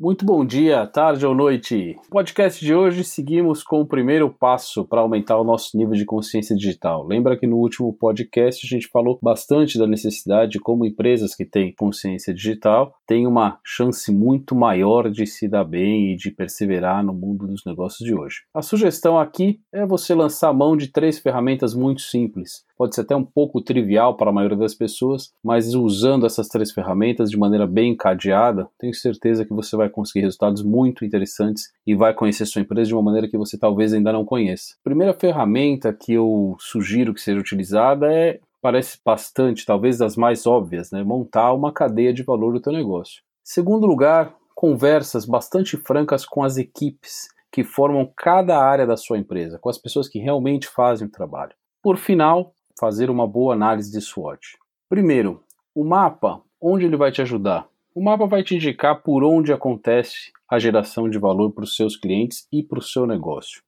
Muito 0.00 0.24
bom 0.24 0.46
dia, 0.46 0.86
tarde 0.86 1.26
ou 1.26 1.34
noite. 1.34 1.94
No 2.04 2.08
podcast 2.08 2.64
de 2.64 2.74
hoje 2.74 3.04
seguimos 3.04 3.62
com 3.62 3.82
o 3.82 3.86
primeiro 3.86 4.30
passo 4.30 4.82
para 4.82 5.02
aumentar 5.02 5.36
o 5.36 5.44
nosso 5.44 5.76
nível 5.76 5.92
de 5.92 6.06
consciência 6.06 6.56
digital. 6.56 7.06
Lembra 7.06 7.36
que 7.36 7.46
no 7.46 7.58
último 7.58 7.92
podcast 7.92 8.66
a 8.66 8.66
gente 8.66 8.88
falou 8.88 9.18
bastante 9.22 9.78
da 9.78 9.86
necessidade 9.86 10.52
de 10.52 10.58
como 10.58 10.86
empresas 10.86 11.34
que 11.34 11.44
têm 11.44 11.74
consciência 11.74 12.32
digital 12.32 12.94
têm 13.06 13.26
uma 13.26 13.58
chance 13.62 14.10
muito 14.10 14.54
maior 14.54 15.10
de 15.10 15.26
se 15.26 15.46
dar 15.46 15.64
bem 15.64 16.14
e 16.14 16.16
de 16.16 16.30
perseverar 16.30 17.04
no 17.04 17.12
mundo 17.12 17.46
dos 17.46 17.62
negócios 17.66 18.02
de 18.02 18.14
hoje. 18.14 18.36
A 18.54 18.62
sugestão 18.62 19.18
aqui 19.18 19.60
é 19.70 19.84
você 19.84 20.14
lançar 20.14 20.48
a 20.48 20.54
mão 20.54 20.78
de 20.78 20.88
três 20.88 21.18
ferramentas 21.18 21.74
muito 21.74 22.00
simples 22.00 22.64
pode 22.80 22.94
ser 22.94 23.02
até 23.02 23.14
um 23.14 23.22
pouco 23.22 23.60
trivial 23.60 24.16
para 24.16 24.30
a 24.30 24.32
maioria 24.32 24.56
das 24.56 24.74
pessoas, 24.74 25.34
mas 25.44 25.74
usando 25.74 26.24
essas 26.24 26.48
três 26.48 26.72
ferramentas 26.72 27.30
de 27.30 27.36
maneira 27.36 27.66
bem 27.66 27.92
encadeada, 27.92 28.70
tenho 28.78 28.94
certeza 28.94 29.44
que 29.44 29.52
você 29.52 29.76
vai 29.76 29.90
conseguir 29.90 30.22
resultados 30.24 30.62
muito 30.62 31.04
interessantes 31.04 31.70
e 31.86 31.94
vai 31.94 32.14
conhecer 32.14 32.46
sua 32.46 32.62
empresa 32.62 32.88
de 32.88 32.94
uma 32.94 33.02
maneira 33.02 33.28
que 33.28 33.36
você 33.36 33.58
talvez 33.58 33.92
ainda 33.92 34.10
não 34.10 34.24
conheça. 34.24 34.76
A 34.80 34.82
primeira 34.82 35.12
ferramenta 35.12 35.92
que 35.92 36.14
eu 36.14 36.56
sugiro 36.58 37.12
que 37.12 37.20
seja 37.20 37.38
utilizada 37.38 38.10
é 38.10 38.40
parece 38.62 38.98
bastante, 39.04 39.66
talvez 39.66 39.98
das 39.98 40.16
mais 40.16 40.46
óbvias, 40.46 40.90
né? 40.90 41.04
montar 41.04 41.52
uma 41.52 41.74
cadeia 41.74 42.14
de 42.14 42.22
valor 42.22 42.54
do 42.54 42.62
teu 42.62 42.72
negócio. 42.72 43.20
Segundo 43.44 43.86
lugar, 43.86 44.34
conversas 44.54 45.26
bastante 45.26 45.76
francas 45.76 46.24
com 46.24 46.42
as 46.42 46.56
equipes 46.56 47.28
que 47.52 47.62
formam 47.62 48.10
cada 48.16 48.58
área 48.58 48.86
da 48.86 48.96
sua 48.96 49.18
empresa, 49.18 49.58
com 49.58 49.68
as 49.68 49.76
pessoas 49.76 50.08
que 50.08 50.18
realmente 50.18 50.66
fazem 50.66 51.06
o 51.06 51.10
trabalho. 51.10 51.52
Por 51.82 51.98
final, 51.98 52.54
fazer 52.80 53.10
uma 53.10 53.26
boa 53.26 53.52
análise 53.52 53.92
de 53.92 54.00
SWOT. 54.00 54.56
Primeiro, 54.88 55.44
o 55.74 55.84
mapa, 55.84 56.42
onde 56.58 56.86
ele 56.86 56.96
vai 56.96 57.12
te 57.12 57.20
ajudar? 57.20 57.68
O 57.94 58.02
mapa 58.02 58.26
vai 58.26 58.42
te 58.42 58.54
indicar 58.54 59.02
por 59.02 59.22
onde 59.22 59.52
acontece 59.52 60.32
a 60.48 60.58
geração 60.58 61.08
de 61.08 61.18
valor 61.18 61.52
para 61.52 61.64
os 61.64 61.76
seus 61.76 61.94
clientes 61.94 62.48
e 62.50 62.62
para 62.62 62.78
o 62.78 62.82
seu 62.82 63.06
negócio. 63.06 63.62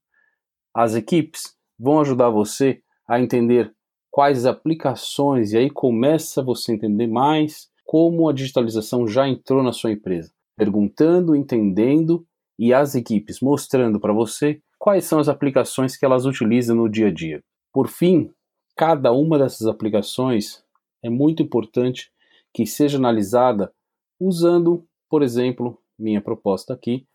As 0.74 0.94
equipes 0.94 1.54
vão 1.78 2.00
ajudar 2.00 2.30
você 2.30 2.80
a 3.06 3.20
entender 3.20 3.70
quais 4.10 4.46
aplicações, 4.46 5.52
e 5.52 5.58
aí 5.58 5.68
começa 5.68 6.42
você 6.42 6.72
a 6.72 6.74
entender 6.74 7.06
mais 7.06 7.68
como 7.84 8.28
a 8.28 8.32
digitalização 8.32 9.06
já 9.06 9.28
entrou 9.28 9.62
na 9.62 9.72
sua 9.72 9.92
empresa, 9.92 10.32
perguntando, 10.56 11.36
entendendo 11.36 12.24
e 12.58 12.72
as 12.72 12.94
equipes 12.94 13.40
mostrando 13.40 14.00
para 14.00 14.12
você 14.12 14.60
quais 14.78 15.04
são 15.04 15.18
as 15.18 15.28
aplicações 15.28 15.96
que 15.96 16.04
elas 16.04 16.24
utilizam 16.24 16.76
no 16.76 16.88
dia 16.88 17.08
a 17.08 17.12
dia. 17.12 17.42
Por 17.72 17.88
fim, 17.88 18.30
cada 18.76 19.12
uma 19.12 19.38
dessas 19.38 19.66
aplicações 19.66 20.64
é 21.02 21.10
muito 21.10 21.42
importante 21.42 22.10
que 22.52 22.66
seja 22.66 22.98
analisada 22.98 23.72
usando, 24.20 24.86
por 25.08 25.22
exemplo, 25.22 25.78
minha 25.98 26.20
proposta 26.20 26.74
aqui, 26.74 27.06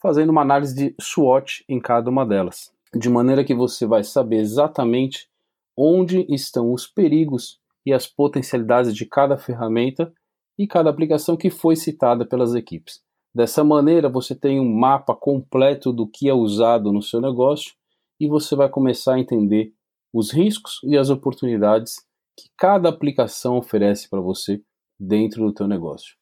fazendo 0.00 0.30
uma 0.30 0.42
análise 0.42 0.74
de 0.74 0.94
SWOT 1.00 1.64
em 1.68 1.80
cada 1.80 2.10
uma 2.10 2.26
delas, 2.26 2.72
de 2.94 3.08
maneira 3.08 3.44
que 3.44 3.54
você 3.54 3.86
vai 3.86 4.04
saber 4.04 4.38
exatamente 4.38 5.28
onde 5.76 6.26
estão 6.28 6.72
os 6.72 6.86
perigos 6.86 7.60
e 7.86 7.92
as 7.92 8.06
potencialidades 8.06 8.94
de 8.94 9.06
cada 9.06 9.36
ferramenta 9.36 10.12
e 10.58 10.66
cada 10.66 10.90
aplicação 10.90 11.36
que 11.36 11.50
foi 11.50 11.76
citada 11.76 12.26
pelas 12.26 12.54
equipes. 12.54 13.00
Dessa 13.34 13.64
maneira, 13.64 14.08
você 14.08 14.34
tem 14.34 14.60
um 14.60 14.70
mapa 14.70 15.14
completo 15.14 15.92
do 15.92 16.06
que 16.06 16.28
é 16.28 16.34
usado 16.34 16.92
no 16.92 17.00
seu 17.00 17.20
negócio 17.20 17.72
e 18.20 18.28
você 18.28 18.54
vai 18.54 18.68
começar 18.68 19.14
a 19.14 19.18
entender 19.18 19.72
os 20.12 20.32
riscos 20.32 20.80
e 20.84 20.96
as 20.96 21.10
oportunidades 21.10 21.96
que 22.36 22.48
cada 22.58 22.88
aplicação 22.88 23.56
oferece 23.56 24.08
para 24.08 24.20
você 24.20 24.60
dentro 24.98 25.44
do 25.46 25.52
teu 25.52 25.66
negócio. 25.66 26.14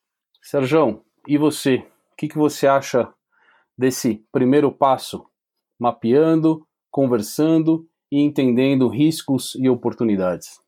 Sérgio, 0.43 1.03
e 1.27 1.37
você? 1.37 1.77
O 2.13 2.17
que, 2.17 2.29
que 2.29 2.39
você 2.39 2.67
acha 2.67 3.13
desse 3.77 4.25
primeiro 4.33 4.71
passo? 4.71 5.25
Mapeando, 5.79 6.67
conversando 6.91 7.87
e 8.11 8.21
entendendo 8.21 8.89
riscos 8.89 9.55
e 9.57 9.69
oportunidades. 9.69 10.61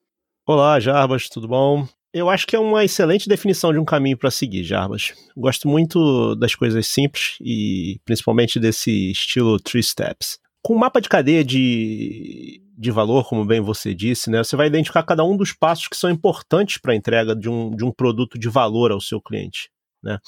Olá, 0.47 0.79
Jarbas, 0.81 1.29
tudo 1.29 1.49
bom? 1.49 1.87
Eu 2.13 2.29
acho 2.29 2.47
que 2.47 2.55
é 2.55 2.59
uma 2.59 2.85
excelente 2.85 3.29
definição 3.29 3.73
de 3.73 3.79
um 3.79 3.85
caminho 3.85 4.19
para 4.19 4.31
seguir, 4.31 4.63
Jarbas. 4.65 5.15
Gosto 5.37 5.67
muito 5.67 6.35
das 6.35 6.55
coisas 6.55 6.87
simples 6.87 7.39
e 7.41 7.99
principalmente 8.05 8.61
desse 8.61 9.11
estilo 9.11 9.59
Three 9.59 9.83
Steps. 9.83 10.39
Com 10.63 10.75
o 10.75 10.79
mapa 10.79 11.01
de 11.01 11.09
cadeia 11.09 11.43
de, 11.43 12.63
de 12.83 12.91
valor, 12.91 13.29
como 13.29 13.45
bem 13.45 13.61
você 13.61 13.95
disse, 13.95 14.29
né, 14.29 14.43
você 14.43 14.57
vai 14.57 14.67
identificar 14.67 15.05
cada 15.05 15.25
um 15.25 15.37
dos 15.37 15.53
passos 15.53 15.87
que 15.87 15.97
são 15.97 16.11
importantes 16.11 16.79
para 16.79 16.93
a 16.93 16.97
entrega 16.97 17.35
de 17.35 17.49
um, 17.49 17.71
de 17.71 17.85
um 17.85 17.93
produto 17.93 18.39
de 18.39 18.49
valor 18.49 18.91
ao 18.91 19.01
seu 19.01 19.21
cliente. 19.21 19.71
Né, 20.05 20.19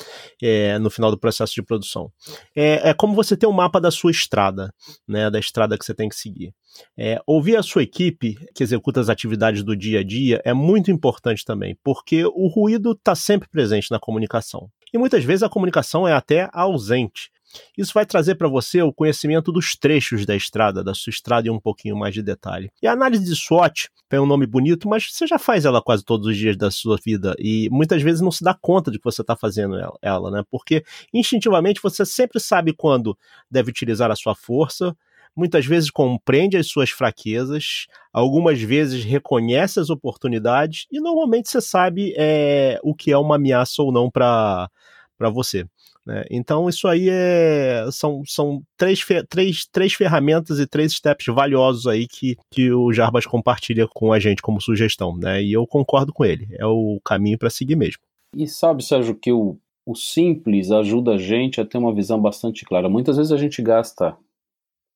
é, 0.41 0.79
no 0.79 0.89
final 0.89 1.11
do 1.11 1.19
processo 1.19 1.53
de 1.53 1.61
produção. 1.61 2.09
É, 2.55 2.91
é, 2.91 2.95
como 2.95 3.13
você 3.13 3.37
ter 3.37 3.49
um 3.49 3.53
mapa 3.53 3.81
da 3.81 3.91
sua 3.91 4.13
estrada, 4.13 4.73
né, 5.07 5.29
da 5.29 5.41
estrada 5.41 5.77
que 5.77 5.85
você 5.85 5.93
tem 5.93 6.09
que 6.09 6.15
seguir. 6.15 6.55
É, 6.97 7.21
ouvir 7.27 7.57
a 7.57 7.63
sua 7.63 7.83
equipe 7.83 8.37
que 8.55 8.63
executa 8.63 9.01
as 9.01 9.09
atividades 9.09 9.65
do 9.65 9.77
dia 9.77 9.99
a 9.99 10.05
dia 10.05 10.41
é 10.45 10.55
muito 10.55 10.93
importante 10.93 11.45
também, 11.45 11.77
porque 11.83 12.25
o 12.25 12.47
ruído 12.47 12.93
está 12.93 13.17
sempre 13.17 13.49
presente 13.49 13.91
na 13.91 13.99
comunicação. 13.99 14.71
E 14.93 14.99
muitas 14.99 15.25
vezes 15.25 15.43
a 15.43 15.49
comunicação 15.49 16.07
é 16.07 16.13
até 16.13 16.49
ausente. 16.53 17.33
Isso 17.77 17.93
vai 17.95 18.07
trazer 18.07 18.35
para 18.37 18.49
você 18.49 18.83
o 18.83 18.93
conhecimento 18.93 19.53
dos 19.53 19.77
trechos 19.77 20.25
da 20.27 20.35
estrada, 20.35 20.83
da 20.83 20.95
sua 20.95 21.11
estrada 21.11 21.49
e 21.49 21.51
um 21.51 21.61
pouquinho 21.61 21.97
mais 21.97 22.15
de 22.15 22.23
detalhe. 22.23 22.71
E 22.83 22.87
a 22.87 22.93
análise 22.93 23.25
de 23.25 23.35
SWOT 23.35 23.89
tem 24.09 24.19
um 24.19 24.27
nome 24.27 24.47
bonito, 24.47 24.89
mas 24.89 25.09
você 25.11 25.27
já 25.27 25.39
faz 25.39 25.65
ela 25.65 25.83
quase 25.83 26.05
todos 26.05 26.27
os 26.27 26.37
dias 26.37 26.57
da 26.57 26.71
sua 26.71 26.99
vida 27.05 27.35
e 27.39 27.69
muitas 27.71 28.03
vezes 28.03 28.21
não 28.21 28.31
se 28.31 28.45
dá 28.45 28.55
conta 28.55 28.91
de 28.91 28.99
que 28.99 29.05
você 29.05 29.23
está 29.23 29.37
fazendo 29.37 29.77
ela, 30.01 30.31
né? 30.31 30.43
Porque 30.51 30.85
instintivamente 31.13 31.81
você 31.83 32.05
sempre 32.05 32.41
sabe 32.41 32.73
quando 32.73 33.17
deve 33.51 33.71
utilizar 33.71 34.11
a 34.11 34.17
sua 34.17 34.35
força, 34.35 34.97
muitas 35.37 35.67
vezes 35.67 35.91
compreende 35.91 36.57
as 36.57 36.69
suas 36.69 36.91
fraquezas, 36.91 37.87
algumas 38.13 38.61
vezes 38.61 39.05
reconhece 39.05 39.81
as 39.81 39.91
oportunidades 39.91 40.87
e 40.91 41.01
normalmente 41.01 41.51
você 41.51 41.61
sabe 41.61 42.15
é, 42.17 42.79
o 42.83 42.95
que 42.95 43.11
é 43.11 43.19
uma 43.19 43.37
ameaça 43.37 43.83
ou 43.83 43.91
não 43.91 44.11
para 44.11 44.71
você. 45.33 45.67
Né? 46.07 46.25
Então, 46.31 46.69
isso 46.69 46.87
aí 46.87 47.09
é, 47.09 47.87
são, 47.91 48.23
são 48.27 48.63
três, 48.77 49.05
três, 49.29 49.67
três 49.67 49.95
ferramentas 49.95 50.59
e 50.59 50.67
três 50.67 50.93
steps 50.93 51.27
valiosos 51.27 51.87
aí 51.87 52.07
que, 52.07 52.37
que 52.51 52.71
o 52.71 52.93
Jarbas 52.93 53.27
compartilha 53.27 53.89
com 53.89 54.13
a 54.13 54.19
gente 54.19 54.43
como 54.43 54.61
sugestão. 54.61 55.17
Né? 55.17 55.43
E 55.43 55.53
eu 55.53 55.67
concordo 55.67 56.13
com 56.13 56.25
ele. 56.25 56.49
É 56.59 56.67
o 56.67 57.01
caminho 57.05 57.39
para 57.39 57.51
seguir 57.51 57.77
mesmo. 57.77 58.03
E 58.37 58.47
sabe, 58.47 58.85
Sérgio, 58.85 59.15
que 59.15 59.33
o, 59.33 59.57
o 59.87 59.95
simples 59.95 60.71
ajuda 60.71 61.13
a 61.13 61.19
gente 61.19 61.61
a 61.61 61.65
ter 61.65 61.79
uma 61.79 61.95
visão 61.95 62.21
bastante 62.21 62.65
clara. 62.65 62.89
Muitas 62.89 63.17
vezes 63.17 63.33
a 63.33 63.37
gente 63.37 63.63
gasta 63.63 64.17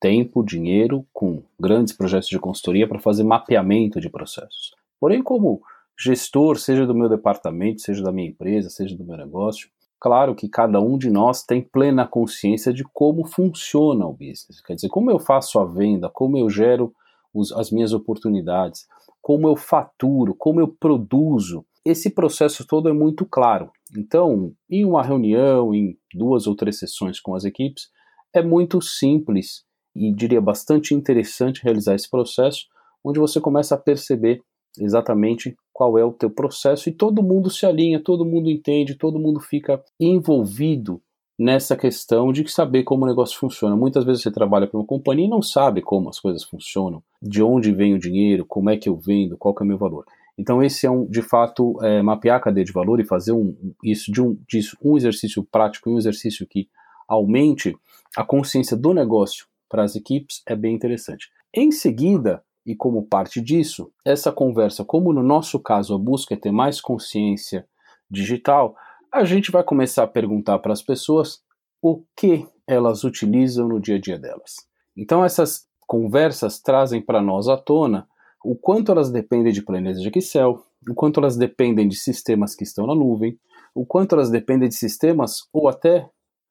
tempo, 0.01 0.45
dinheiro 0.45 1.07
com 1.13 1.43
grandes 1.59 1.93
projetos 1.93 2.29
de 2.29 2.39
consultoria 2.39 2.87
para 2.87 3.01
fazer 3.01 3.25
mapeamento 3.25 4.01
de 4.01 4.09
processos. 4.09 4.75
Porém, 5.01 5.23
como 5.23 5.61
gestor, 5.99 6.59
seja 6.59 6.87
do 6.87 6.95
meu 6.95 7.09
departamento, 7.09 7.81
seja 7.81 8.03
da 8.03 8.13
minha 8.13 8.29
empresa, 8.29 8.71
seja 8.71 8.97
do 8.97 9.05
meu 9.05 9.17
negócio, 9.17 9.69
Claro 10.01 10.35
que 10.35 10.49
cada 10.49 10.81
um 10.81 10.97
de 10.97 11.11
nós 11.11 11.43
tem 11.43 11.61
plena 11.61 12.07
consciência 12.07 12.73
de 12.73 12.85
como 12.85 13.27
funciona 13.27 14.07
o 14.07 14.13
business. 14.13 14.61
Quer 14.65 14.75
dizer, 14.75 14.89
como 14.89 15.11
eu 15.11 15.19
faço 15.19 15.59
a 15.59 15.65
venda, 15.65 16.09
como 16.09 16.39
eu 16.39 16.49
gero 16.49 16.95
os, 17.35 17.53
as 17.53 17.71
minhas 17.71 17.93
oportunidades, 17.93 18.87
como 19.21 19.49
eu 19.49 19.57
faturo, 19.57 20.35
como 20.35 20.61
eu 20.61 20.69
produzo. 20.69 21.65
Esse 21.85 22.11
processo 22.11 22.67
todo 22.67 22.89
é 22.89 22.93
muito 22.93 23.27
claro. 23.27 23.71
Então, 23.97 24.53
em 24.71 24.85
uma 24.85 25.03
reunião, 25.03 25.75
em 25.75 25.99
duas 26.15 26.47
ou 26.47 26.55
três 26.55 26.79
sessões 26.79 27.21
com 27.21 27.35
as 27.35 27.45
equipes, 27.45 27.89
é 28.33 28.43
muito 28.43 28.81
simples 28.81 29.65
e 29.95 30.13
diria 30.15 30.41
bastante 30.41 30.95
interessante 30.95 31.63
realizar 31.63 31.95
esse 31.95 32.09
processo, 32.09 32.67
onde 33.03 33.19
você 33.19 33.41
começa 33.41 33.75
a 33.75 33.79
perceber 33.79 34.41
exatamente 34.79 35.57
qual 35.79 35.97
é 35.97 36.05
o 36.05 36.11
teu 36.11 36.29
processo 36.29 36.89
e 36.89 36.93
todo 36.93 37.23
mundo 37.23 37.49
se 37.49 37.65
alinha, 37.65 38.03
todo 38.03 38.25
mundo 38.25 38.51
entende, 38.51 38.97
todo 38.97 39.17
mundo 39.17 39.39
fica 39.39 39.81
envolvido 40.01 41.01
nessa 41.39 41.77
questão 41.77 42.33
de 42.33 42.51
saber 42.51 42.83
como 42.83 43.05
o 43.05 43.07
negócio 43.07 43.39
funciona. 43.39 43.77
Muitas 43.77 44.05
vezes 44.05 44.25
você 44.25 44.31
trabalha 44.33 44.67
para 44.67 44.77
uma 44.77 44.85
companhia 44.85 45.27
e 45.27 45.31
não 45.31 45.41
sabe 45.41 45.81
como 45.81 46.09
as 46.09 46.19
coisas 46.19 46.43
funcionam, 46.43 47.01
de 47.23 47.45
onde 47.45 47.71
vem 47.71 47.95
o 47.95 47.99
dinheiro, 47.99 48.45
como 48.45 48.71
é 48.71 48.77
que 48.77 48.89
eu 48.89 48.97
vendo, 48.97 49.39
qual 49.39 49.55
é 49.57 49.63
o 49.63 49.67
meu 49.67 49.79
valor. 49.79 50.05
Então 50.37 50.61
esse 50.61 50.85
é 50.85 50.91
um, 50.91 51.07
de 51.07 51.23
fato, 51.23 51.77
é, 51.81 52.03
mapear 52.03 52.39
a 52.39 52.41
cadeia 52.41 52.65
de 52.65 52.73
valor 52.73 52.99
e 52.99 53.07
fazer 53.07 53.31
um, 53.31 53.55
isso 53.85 54.11
de 54.11 54.21
um, 54.21 54.37
um 54.83 54.97
exercício 54.97 55.45
prático 55.45 55.89
e 55.89 55.93
um 55.93 55.99
exercício 55.99 56.45
que 56.45 56.69
aumente 57.07 57.77
a 58.17 58.25
consciência 58.25 58.77
do 58.77 58.93
negócio 58.93 59.47
para 59.69 59.85
as 59.85 59.95
equipes 59.95 60.43
é 60.45 60.57
bem 60.57 60.75
interessante. 60.75 61.29
Em 61.55 61.71
seguida, 61.71 62.43
e 62.69 62.77
como 62.77 63.07
parte 63.07 63.41
disso, 63.41 63.91
essa 64.05 64.31
conversa, 64.31 64.85
como 64.85 65.11
no 65.11 65.23
nosso 65.23 65.59
caso 65.59 65.95
a 65.95 65.99
busca 65.99 66.35
é 66.35 66.37
ter 66.37 66.53
mais 66.53 66.83
consciência 66.83 67.67
digital, 68.11 68.77
a 69.11 69.25
gente 69.25 69.51
vai 69.51 69.65
começar 69.65 70.03
a 70.03 70.07
perguntar 70.07 70.59
para 70.59 70.75
as 70.75 70.83
pessoas 70.83 71.41
o 71.81 72.05
que 72.15 72.47
elas 72.67 73.05
utilizam 73.05 73.67
no 73.67 73.81
dia 73.81 73.97
a 73.97 73.99
dia 73.99 74.19
delas. 74.19 74.57
Então 74.95 75.25
essas 75.25 75.67
conversas 75.87 76.61
trazem 76.61 77.01
para 77.01 77.23
nós 77.23 77.49
à 77.49 77.57
tona 77.57 78.07
o 78.45 78.55
quanto 78.55 78.93
elas 78.93 79.11
dependem 79.11 79.51
de 79.51 79.63
planilhas 79.63 80.03
de 80.03 80.11
Excel, 80.15 80.63
o 80.87 80.95
quanto 80.95 81.21
elas 81.21 81.39
dependem 81.39 81.89
de 81.89 81.97
sistemas 81.97 82.55
que 82.55 82.65
estão 82.65 82.87
na 82.87 82.95
nuvem, 82.95 83.39
o 83.75 83.87
quanto 83.87 84.15
elas 84.15 84.29
dependem 84.29 84.69
de 84.69 84.75
sistemas 84.75 85.49
ou 85.55 85.69
até 85.69 86.07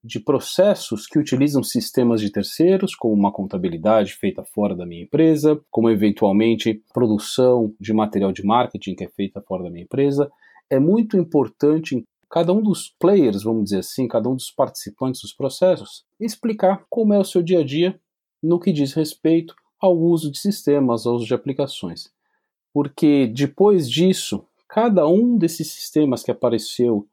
de 0.08 0.20
processos 0.20 1.06
que 1.06 1.20
utilizam 1.20 1.62
sistemas 1.62 2.22
de 2.22 2.32
terceiros, 2.32 2.96
como 2.96 3.14
uma 3.14 3.32
contabilidade 3.32 4.14
feita 4.14 4.44
fora 4.44 4.74
da 4.74 4.86
minha 4.86 5.04
empresa, 5.04 5.60
como 5.70 5.90
eventualmente 5.90 6.82
produção 6.94 7.74
de 7.80 7.94
material 7.94 8.32
de 8.32 8.44
marketing 8.44 8.96
que 8.96 9.04
é 9.04 9.10
feita 9.10 9.42
fora 9.42 9.64
da 9.64 9.70
minha 9.70 9.84
empresa. 9.84 10.32
É 10.70 10.80
muito 10.80 11.18
importante 11.18 12.04
cada 12.30 12.54
um 12.54 12.62
dos 12.62 12.90
players, 13.00 13.44
vamos 13.44 13.66
dizer 13.66 13.80
assim, 13.80 14.08
cada 14.08 14.30
um 14.30 14.36
dos 14.36 14.50
participantes 14.50 15.22
dos 15.22 15.34
processos, 15.34 16.06
explicar 16.20 16.86
como 16.90 17.14
é 17.14 17.20
o 17.20 17.24
seu 17.24 17.44
dia 17.44 17.60
a 17.60 17.64
dia 17.64 18.00
no 18.42 18.60
que 18.60 18.72
diz 18.72 18.94
respeito 18.94 19.54
ao 19.80 19.98
uso 19.98 20.32
de 20.32 20.40
sistemas, 20.40 21.06
ao 21.06 21.16
uso 21.16 21.26
de 21.26 21.34
aplicações. 21.34 22.10
Porque 22.74 23.28
depois 23.28 23.90
disso, 23.90 24.46
cada 24.68 25.08
um 25.08 25.38
desses 25.38 25.72
sistemas 25.72 26.24
que 26.24 26.32
apareceu 26.32 27.08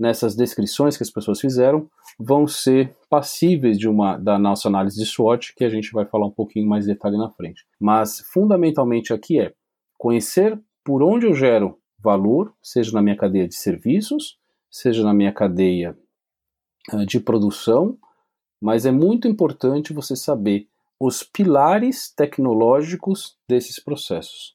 nessas 0.00 0.34
descrições 0.34 0.96
que 0.96 1.02
as 1.02 1.10
pessoas 1.10 1.38
fizeram 1.38 1.86
vão 2.18 2.46
ser 2.46 2.96
passíveis 3.10 3.78
de 3.78 3.86
uma 3.86 4.16
da 4.16 4.38
nossa 4.38 4.66
análise 4.66 4.98
de 4.98 5.04
SWOT, 5.04 5.54
que 5.54 5.62
a 5.62 5.68
gente 5.68 5.92
vai 5.92 6.06
falar 6.06 6.26
um 6.26 6.32
pouquinho 6.32 6.66
mais 6.66 6.86
de 6.86 6.92
detalhe 6.94 7.18
na 7.18 7.30
frente. 7.30 7.66
Mas 7.78 8.20
fundamentalmente 8.32 9.12
aqui 9.12 9.38
é 9.38 9.52
conhecer 9.98 10.58
por 10.82 11.02
onde 11.02 11.26
eu 11.26 11.34
gero 11.34 11.78
valor, 12.02 12.54
seja 12.62 12.92
na 12.92 13.02
minha 13.02 13.16
cadeia 13.16 13.46
de 13.46 13.54
serviços, 13.54 14.38
seja 14.70 15.04
na 15.04 15.12
minha 15.12 15.32
cadeia 15.32 15.94
uh, 16.94 17.04
de 17.04 17.20
produção, 17.20 17.98
mas 18.58 18.86
é 18.86 18.90
muito 18.90 19.28
importante 19.28 19.92
você 19.92 20.16
saber 20.16 20.66
os 20.98 21.22
pilares 21.22 22.10
tecnológicos 22.14 23.36
desses 23.46 23.78
processos. 23.78 24.54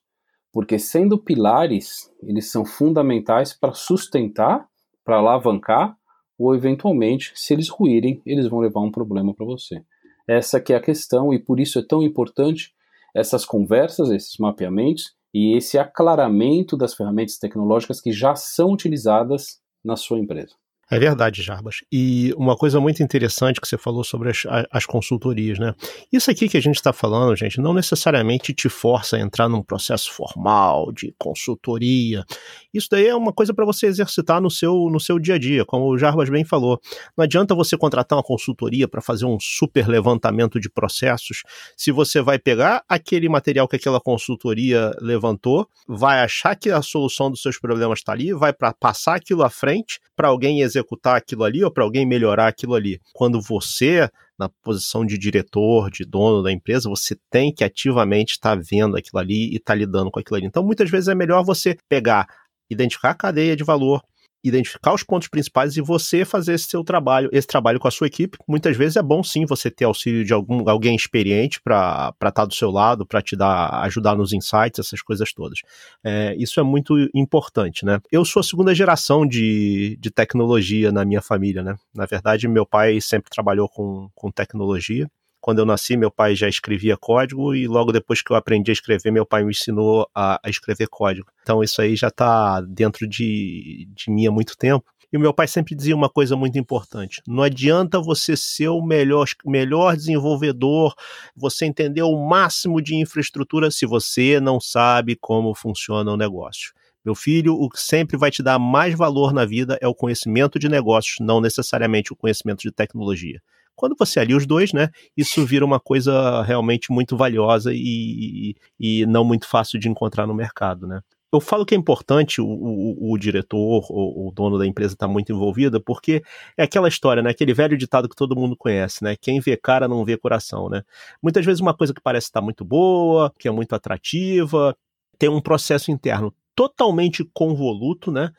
Porque 0.51 0.79
sendo 0.79 1.17
pilares, 1.17 2.11
eles 2.23 2.49
são 2.49 2.63
fundamentais 2.65 3.53
para 3.53 3.73
sustentar, 3.73 4.67
para 5.05 5.17
alavancar, 5.17 5.95
ou 6.37 6.53
eventualmente, 6.53 7.31
se 7.35 7.53
eles 7.53 7.69
ruírem, 7.69 8.21
eles 8.25 8.47
vão 8.47 8.59
levar 8.59 8.81
um 8.81 8.91
problema 8.91 9.33
para 9.33 9.45
você. 9.45 9.81
Essa 10.27 10.59
que 10.59 10.73
é 10.73 10.75
a 10.75 10.81
questão 10.81 11.33
e 11.33 11.39
por 11.39 11.59
isso 11.59 11.79
é 11.79 11.83
tão 11.83 12.03
importante 12.03 12.73
essas 13.15 13.45
conversas, 13.45 14.09
esses 14.09 14.37
mapeamentos 14.37 15.15
e 15.33 15.55
esse 15.55 15.77
aclaramento 15.77 16.75
das 16.75 16.93
ferramentas 16.93 17.37
tecnológicas 17.37 18.01
que 18.01 18.11
já 18.11 18.35
são 18.35 18.71
utilizadas 18.71 19.61
na 19.83 19.95
sua 19.95 20.19
empresa. 20.19 20.55
É 20.89 20.99
verdade, 20.99 21.41
Jarbas. 21.41 21.77
E 21.91 22.31
uma 22.37 22.55
coisa 22.55 22.79
muito 22.79 23.01
interessante 23.01 23.59
que 23.59 23.67
você 23.67 23.75
falou 23.75 24.03
sobre 24.03 24.29
as, 24.29 24.43
as 24.71 24.85
consultorias, 24.85 25.57
né? 25.57 25.73
Isso 26.13 26.29
aqui 26.29 26.47
que 26.47 26.57
a 26.57 26.61
gente 26.61 26.75
está 26.75 26.93
falando, 26.93 27.35
gente, 27.35 27.59
não 27.59 27.73
necessariamente 27.73 28.53
te 28.53 28.69
força 28.69 29.17
a 29.17 29.19
entrar 29.19 29.49
num 29.49 29.63
processo 29.63 30.13
formal 30.13 30.91
de 30.91 31.11
consultoria. 31.17 32.23
Isso 32.71 32.87
daí 32.91 33.07
é 33.07 33.15
uma 33.15 33.33
coisa 33.33 33.51
para 33.51 33.65
você 33.65 33.87
exercitar 33.87 34.39
no 34.39 34.51
seu, 34.51 34.87
no 34.91 34.99
seu 34.99 35.17
dia 35.17 35.35
a 35.35 35.39
dia, 35.39 35.65
como 35.65 35.87
o 35.87 35.97
Jarbas 35.97 36.29
bem 36.29 36.45
falou. 36.45 36.79
Não 37.17 37.23
adianta 37.23 37.55
você 37.55 37.75
contratar 37.75 38.17
uma 38.17 38.23
consultoria 38.23 38.87
para 38.87 39.01
fazer 39.01 39.25
um 39.25 39.39
super 39.39 39.87
levantamento 39.87 40.59
de 40.59 40.69
processos 40.69 41.41
se 41.75 41.91
você 41.91 42.21
vai 42.21 42.37
pegar 42.37 42.83
aquele 42.87 43.27
material 43.27 43.67
que 43.67 43.75
aquela 43.75 43.99
consultoria 43.99 44.91
levantou, 45.01 45.67
vai 45.87 46.19
achar 46.19 46.55
que 46.55 46.69
a 46.69 46.83
solução 46.83 47.31
dos 47.31 47.41
seus 47.41 47.57
problemas 47.57 47.99
está 47.99 48.11
ali, 48.11 48.33
vai 48.33 48.53
para 48.53 48.71
passar 48.71 49.15
aquilo 49.15 49.41
à 49.41 49.49
frente 49.49 49.99
para 50.15 50.27
alguém 50.27 50.61
exercer 50.61 50.74
executar 50.77 51.15
aquilo 51.15 51.43
ali 51.43 51.63
ou 51.63 51.71
para 51.71 51.83
alguém 51.83 52.05
melhorar 52.05 52.47
aquilo 52.47 52.75
ali. 52.75 52.99
Quando 53.13 53.41
você, 53.41 54.09
na 54.37 54.49
posição 54.63 55.05
de 55.05 55.17
diretor, 55.17 55.89
de 55.89 56.05
dono 56.05 56.43
da 56.43 56.51
empresa, 56.51 56.89
você 56.89 57.17
tem 57.29 57.53
que 57.53 57.63
ativamente 57.63 58.33
estar 58.33 58.55
tá 58.55 58.63
vendo 58.69 58.97
aquilo 58.97 59.19
ali 59.19 59.51
e 59.51 59.55
estar 59.55 59.73
tá 59.73 59.75
lidando 59.75 60.11
com 60.11 60.19
aquilo 60.19 60.37
ali. 60.37 60.45
Então, 60.45 60.63
muitas 60.63 60.89
vezes 60.89 61.07
é 61.07 61.15
melhor 61.15 61.43
você 61.43 61.77
pegar, 61.89 62.27
identificar 62.69 63.11
a 63.11 63.15
cadeia 63.15 63.55
de 63.55 63.63
valor, 63.63 64.01
identificar 64.47 64.93
os 64.93 65.03
pontos 65.03 65.27
principais 65.27 65.75
e 65.77 65.81
você 65.81 66.23
fazer 66.23 66.53
esse 66.53 66.65
seu 66.65 66.83
trabalho, 66.83 67.29
esse 67.31 67.47
trabalho 67.47 67.79
com 67.79 67.87
a 67.87 67.91
sua 67.91 68.07
equipe. 68.07 68.37
Muitas 68.47 68.77
vezes 68.77 68.95
é 68.95 69.01
bom 69.01 69.23
sim 69.23 69.45
você 69.45 69.71
ter 69.71 69.85
auxílio 69.85 70.23
de 70.23 70.33
algum, 70.33 70.69
alguém 70.69 70.95
experiente 70.95 71.61
para 71.61 72.13
estar 72.13 72.31
tá 72.31 72.45
do 72.45 72.53
seu 72.53 72.69
lado, 72.71 73.05
para 73.05 73.21
te 73.21 73.35
dar, 73.35 73.69
ajudar 73.83 74.15
nos 74.15 74.33
insights, 74.33 74.79
essas 74.79 75.01
coisas 75.01 75.33
todas. 75.33 75.59
É, 76.03 76.35
isso 76.37 76.59
é 76.59 76.63
muito 76.63 76.95
importante, 77.13 77.85
né? 77.85 77.99
Eu 78.11 78.23
sou 78.23 78.39
a 78.39 78.43
segunda 78.43 78.73
geração 78.73 79.25
de, 79.25 79.97
de 79.99 80.11
tecnologia 80.11 80.91
na 80.91 81.03
minha 81.03 81.21
família, 81.21 81.63
né? 81.63 81.75
Na 81.93 82.05
verdade, 82.05 82.47
meu 82.47 82.65
pai 82.65 82.99
sempre 83.01 83.29
trabalhou 83.29 83.67
com, 83.67 84.09
com 84.13 84.31
tecnologia. 84.31 85.09
Quando 85.45 85.59
eu 85.59 85.65
nasci, 85.67 85.95
meu 85.95 86.09
pai 86.09 86.35
já 86.35 86.49
escrevia 86.49 86.97
código 86.97 87.53
e 87.53 87.67
logo 87.67 87.91
depois 87.91 88.19
que 88.19 88.31
eu 88.31 88.35
aprendi 88.35 88.71
a 88.71 88.73
escrever, 88.73 89.11
meu 89.11 89.27
pai 89.27 89.43
me 89.43 89.51
ensinou 89.51 90.09
a, 90.11 90.39
a 90.43 90.49
escrever 90.49 90.87
código. 90.89 91.27
Então 91.43 91.61
isso 91.61 91.79
aí 91.83 91.95
já 91.95 92.07
está 92.07 92.61
dentro 92.61 93.07
de, 93.07 93.87
de 93.93 94.09
mim 94.09 94.25
há 94.25 94.31
muito 94.31 94.57
tempo. 94.57 94.83
E 95.13 95.19
meu 95.19 95.31
pai 95.31 95.47
sempre 95.47 95.75
dizia 95.75 95.95
uma 95.95 96.09
coisa 96.09 96.35
muito 96.35 96.57
importante: 96.57 97.21
não 97.27 97.43
adianta 97.43 98.01
você 98.01 98.35
ser 98.35 98.69
o 98.69 98.81
melhor, 98.81 99.27
melhor 99.45 99.95
desenvolvedor, 99.95 100.95
você 101.35 101.65
entender 101.65 102.01
o 102.01 102.27
máximo 102.27 102.81
de 102.81 102.95
infraestrutura 102.95 103.69
se 103.69 103.85
você 103.85 104.39
não 104.39 104.59
sabe 104.59 105.15
como 105.15 105.53
funciona 105.53 106.11
o 106.11 106.17
negócio. 106.17 106.73
Meu 107.05 107.13
filho, 107.13 107.53
o 107.53 107.69
que 107.69 107.79
sempre 107.79 108.17
vai 108.17 108.31
te 108.31 108.41
dar 108.41 108.57
mais 108.57 108.97
valor 108.97 109.31
na 109.31 109.45
vida 109.45 109.77
é 109.79 109.87
o 109.87 109.93
conhecimento 109.93 110.57
de 110.57 110.67
negócios, 110.67 111.17
não 111.21 111.39
necessariamente 111.39 112.11
o 112.11 112.15
conhecimento 112.15 112.61
de 112.61 112.71
tecnologia. 112.71 113.39
Quando 113.75 113.95
você 113.97 114.19
alia 114.19 114.37
os 114.37 114.45
dois, 114.45 114.71
né, 114.73 114.89
isso 115.15 115.45
vira 115.45 115.65
uma 115.65 115.79
coisa 115.79 116.41
realmente 116.43 116.91
muito 116.91 117.17
valiosa 117.17 117.71
e, 117.73 118.55
e 118.79 119.05
não 119.05 119.23
muito 119.23 119.47
fácil 119.47 119.79
de 119.79 119.89
encontrar 119.89 120.25
no 120.25 120.33
mercado, 120.33 120.87
né. 120.87 121.01
Eu 121.35 121.41
falo 121.41 121.65
que 121.65 121.75
é 121.75 121.77
importante 121.77 122.39
o, 122.39 122.45
o, 122.47 123.11
o 123.11 123.17
diretor, 123.17 123.85
o, 123.89 124.27
o, 124.27 124.31
dono 124.31 124.57
da 124.57 124.65
empresa 124.65 124.93
estar 124.93 125.07
tá 125.07 125.11
muito 125.11 125.33
envolvido, 125.33 125.81
porque 125.81 126.23
é 126.57 126.63
aquela 126.63 126.87
história, 126.87 127.21
né? 127.21 127.31
Aquele 127.31 127.53
velho 127.53 127.77
ditado 127.77 128.07
que 128.07 128.15
todo 128.15 128.37
mundo 128.37 128.55
conhece, 128.55 129.03
né? 129.03 129.17
Quem 129.19 129.41
vê 129.41 129.57
cara 129.57 129.85
não 129.85 130.05
vê 130.05 130.17
coração, 130.17 130.69
né? 130.69 130.81
Muitas 131.21 131.45
vezes 131.45 131.59
uma 131.59 131.73
coisa 131.73 131.93
que 131.93 131.99
parece 131.99 132.27
estar 132.27 132.39
muito 132.39 132.63
boa, 132.63 133.33
que 133.37 133.49
é 133.49 133.51
muito 133.51 133.73
atrativa, 133.75 134.77
tem 135.19 135.27
um 135.27 135.41
processo 135.41 135.91
interno 135.91 136.33
totalmente 136.55 137.25
convoluto, 137.33 138.11
né? 138.11 138.31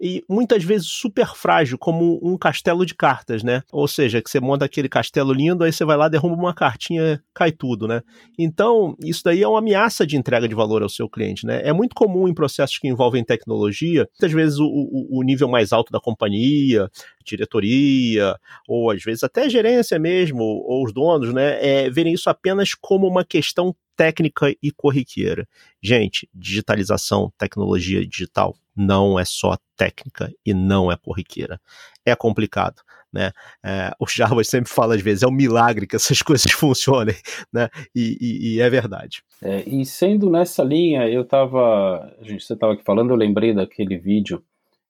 E 0.00 0.24
muitas 0.28 0.64
vezes 0.64 0.86
super 0.86 1.34
frágil, 1.34 1.76
como 1.76 2.18
um 2.22 2.38
castelo 2.38 2.86
de 2.86 2.94
cartas, 2.94 3.42
né? 3.42 3.62
Ou 3.70 3.86
seja, 3.86 4.22
que 4.22 4.30
você 4.30 4.40
monta 4.40 4.64
aquele 4.64 4.88
castelo 4.88 5.32
lindo, 5.32 5.62
aí 5.62 5.72
você 5.72 5.84
vai 5.84 5.96
lá, 5.96 6.08
derruba 6.08 6.34
uma 6.34 6.54
cartinha, 6.54 7.22
cai 7.34 7.52
tudo, 7.52 7.86
né? 7.86 8.00
Então, 8.38 8.96
isso 9.04 9.22
daí 9.24 9.42
é 9.42 9.48
uma 9.48 9.58
ameaça 9.58 10.06
de 10.06 10.16
entrega 10.16 10.48
de 10.48 10.54
valor 10.54 10.82
ao 10.82 10.88
seu 10.88 11.08
cliente, 11.08 11.44
né? 11.44 11.60
É 11.62 11.72
muito 11.72 11.94
comum 11.94 12.26
em 12.26 12.34
processos 12.34 12.78
que 12.78 12.88
envolvem 12.88 13.22
tecnologia, 13.22 14.08
muitas 14.12 14.32
vezes 14.32 14.58
o, 14.58 14.66
o, 14.66 15.18
o 15.20 15.22
nível 15.22 15.48
mais 15.48 15.72
alto 15.72 15.92
da 15.92 16.00
companhia, 16.00 16.88
diretoria, 17.24 18.36
ou 18.66 18.90
às 18.90 19.02
vezes 19.02 19.22
até 19.22 19.48
gerência 19.50 19.98
mesmo, 19.98 20.42
ou 20.42 20.84
os 20.84 20.92
donos, 20.92 21.34
né, 21.34 21.58
é, 21.64 21.90
verem 21.90 22.14
isso 22.14 22.30
apenas 22.30 22.74
como 22.74 23.06
uma 23.06 23.24
questão 23.24 23.74
técnica 24.00 24.50
e 24.62 24.70
corriqueira. 24.70 25.46
Gente, 25.82 26.26
digitalização, 26.32 27.30
tecnologia 27.36 28.00
digital 28.06 28.56
não 28.74 29.18
é 29.18 29.26
só 29.26 29.58
técnica 29.76 30.32
e 30.42 30.54
não 30.54 30.90
é 30.90 30.96
corriqueira. 30.96 31.60
É 32.02 32.16
complicado. 32.16 32.80
Né? 33.12 33.30
É, 33.62 33.90
o 34.00 34.06
Jarbas 34.08 34.48
sempre 34.48 34.72
fala 34.72 34.94
às 34.94 35.02
vezes, 35.02 35.22
é 35.22 35.26
um 35.26 35.32
milagre 35.32 35.86
que 35.86 35.96
essas 35.96 36.22
coisas 36.24 36.50
funcionem, 36.50 37.14
né? 37.52 37.68
E, 37.94 38.16
e, 38.18 38.54
e 38.54 38.60
é 38.62 38.70
verdade. 38.70 39.22
É, 39.42 39.68
e 39.68 39.84
sendo 39.84 40.30
nessa 40.30 40.64
linha, 40.64 41.06
eu 41.06 41.20
estava, 41.20 42.10
gente 42.22 42.42
você 42.42 42.54
estava 42.54 42.72
aqui 42.72 42.82
falando, 42.82 43.10
eu 43.10 43.16
lembrei 43.16 43.52
daquele 43.52 43.98
vídeo 43.98 44.42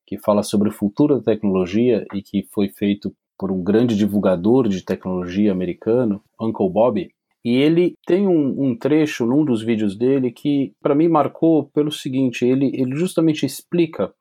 que 0.07 0.19
fala 0.19 0.45
sobre 0.45 0.69
o 0.69 0.73
futuro 0.73 1.17
da 1.17 1.33
tecnologia 1.33 2.07
e 2.14 2.23
que 2.23 2.47
foi 2.55 2.69
feito 2.69 3.12
por 3.37 3.50
um 3.50 3.61
grande 3.61 3.97
divulgador 3.97 4.69
de 4.69 4.85
tecnologia 4.85 5.50
americano, 5.50 6.23
Uncle 6.40 6.71
Bob, 6.71 7.11
e 7.44 7.56
ele 7.56 7.94
tem 8.06 8.28
um, 8.28 8.64
um, 8.64 8.76
trecho 8.76 9.25
num 9.25 9.44
dos 9.44 9.62
vídeos 9.62 9.97
dele 9.97 10.30
que 10.30 10.75
para 10.80 10.94
mim 10.94 11.09
marcou 11.09 11.70
pelo 11.70 11.90
seguinte: 11.90 12.44
ele, 12.44 12.70
ele 12.75 12.94
justamente 12.94 13.47
explica 13.47 14.12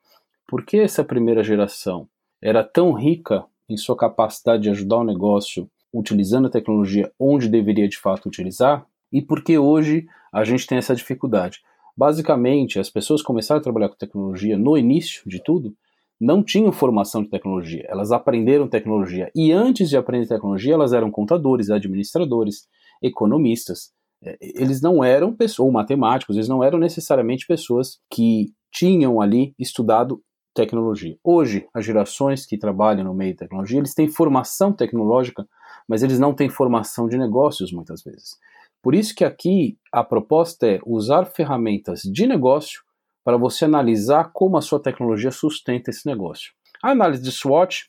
por 0.47 0.65
que 0.65 0.77
essa 0.77 1.03
primeira 1.03 1.43
geração 1.43 2.07
era 2.41 2.63
tão 2.63 2.93
rica 2.93 3.45
em 3.69 3.77
sua 3.77 3.95
capacidade 3.95 4.63
de 4.63 4.69
ajudar 4.69 4.97
o 4.97 5.03
negócio 5.03 5.69
utilizando 5.93 6.47
a 6.47 6.51
tecnologia 6.51 7.11
onde 7.19 7.49
deveria 7.49 7.87
de 7.87 7.97
fato 7.97 8.27
utilizar 8.27 8.85
e 9.11 9.21
por 9.21 9.43
que 9.43 9.57
hoje 9.57 10.07
a 10.31 10.43
gente 10.43 10.65
tem 10.65 10.77
essa 10.77 10.95
dificuldade. 10.95 11.59
Basicamente, 11.97 12.79
as 12.79 12.89
pessoas 12.89 13.21
começaram 13.21 13.59
a 13.59 13.63
trabalhar 13.63 13.89
com 13.89 13.95
tecnologia 13.95 14.57
no 14.57 14.77
início 14.77 15.27
de 15.27 15.43
tudo 15.43 15.75
não 16.19 16.43
tinham 16.43 16.71
formação 16.71 17.23
de 17.23 17.29
tecnologia, 17.29 17.85
elas 17.87 18.11
aprenderam 18.11 18.67
tecnologia. 18.67 19.31
E 19.33 19.53
antes 19.53 19.89
de 19.89 19.95
aprender 19.95 20.27
tecnologia, 20.27 20.73
elas 20.73 20.91
eram 20.91 21.09
contadores, 21.09 21.69
administradores, 21.69 22.67
economistas. 23.01 23.91
É, 24.23 24.37
eles 24.41 24.81
não 24.81 25.03
eram 25.03 25.33
pessoas, 25.33 25.65
ou 25.65 25.71
matemáticos, 25.71 26.35
eles 26.35 26.47
não 26.47 26.63
eram 26.63 26.77
necessariamente 26.77 27.47
pessoas 27.47 27.99
que 28.11 28.53
tinham 28.71 29.21
ali 29.21 29.53
estudado 29.57 30.21
tecnologia. 30.53 31.17
Hoje, 31.23 31.67
as 31.73 31.85
gerações 31.85 32.45
que 32.45 32.57
trabalham 32.57 33.05
no 33.05 33.13
meio 33.13 33.31
de 33.31 33.39
tecnologia, 33.39 33.79
eles 33.79 33.93
têm 33.93 34.09
formação 34.09 34.73
tecnológica, 34.73 35.47
mas 35.87 36.03
eles 36.03 36.19
não 36.19 36.33
têm 36.33 36.49
formação 36.49 37.07
de 37.07 37.17
negócios 37.17 37.71
muitas 37.71 38.03
vezes. 38.03 38.37
Por 38.81 38.95
isso 38.95 39.15
que 39.15 39.25
aqui 39.25 39.77
a 39.91 40.03
proposta 40.03 40.67
é 40.67 40.79
usar 40.85 41.25
ferramentas 41.25 42.01
de 42.01 42.25
negócio 42.25 42.81
para 43.23 43.37
você 43.37 43.65
analisar 43.65 44.31
como 44.33 44.57
a 44.57 44.61
sua 44.61 44.81
tecnologia 44.81 45.31
sustenta 45.31 45.89
esse 45.89 46.05
negócio. 46.05 46.51
A 46.81 46.91
análise 46.91 47.21
de 47.21 47.31
SWOT 47.31 47.87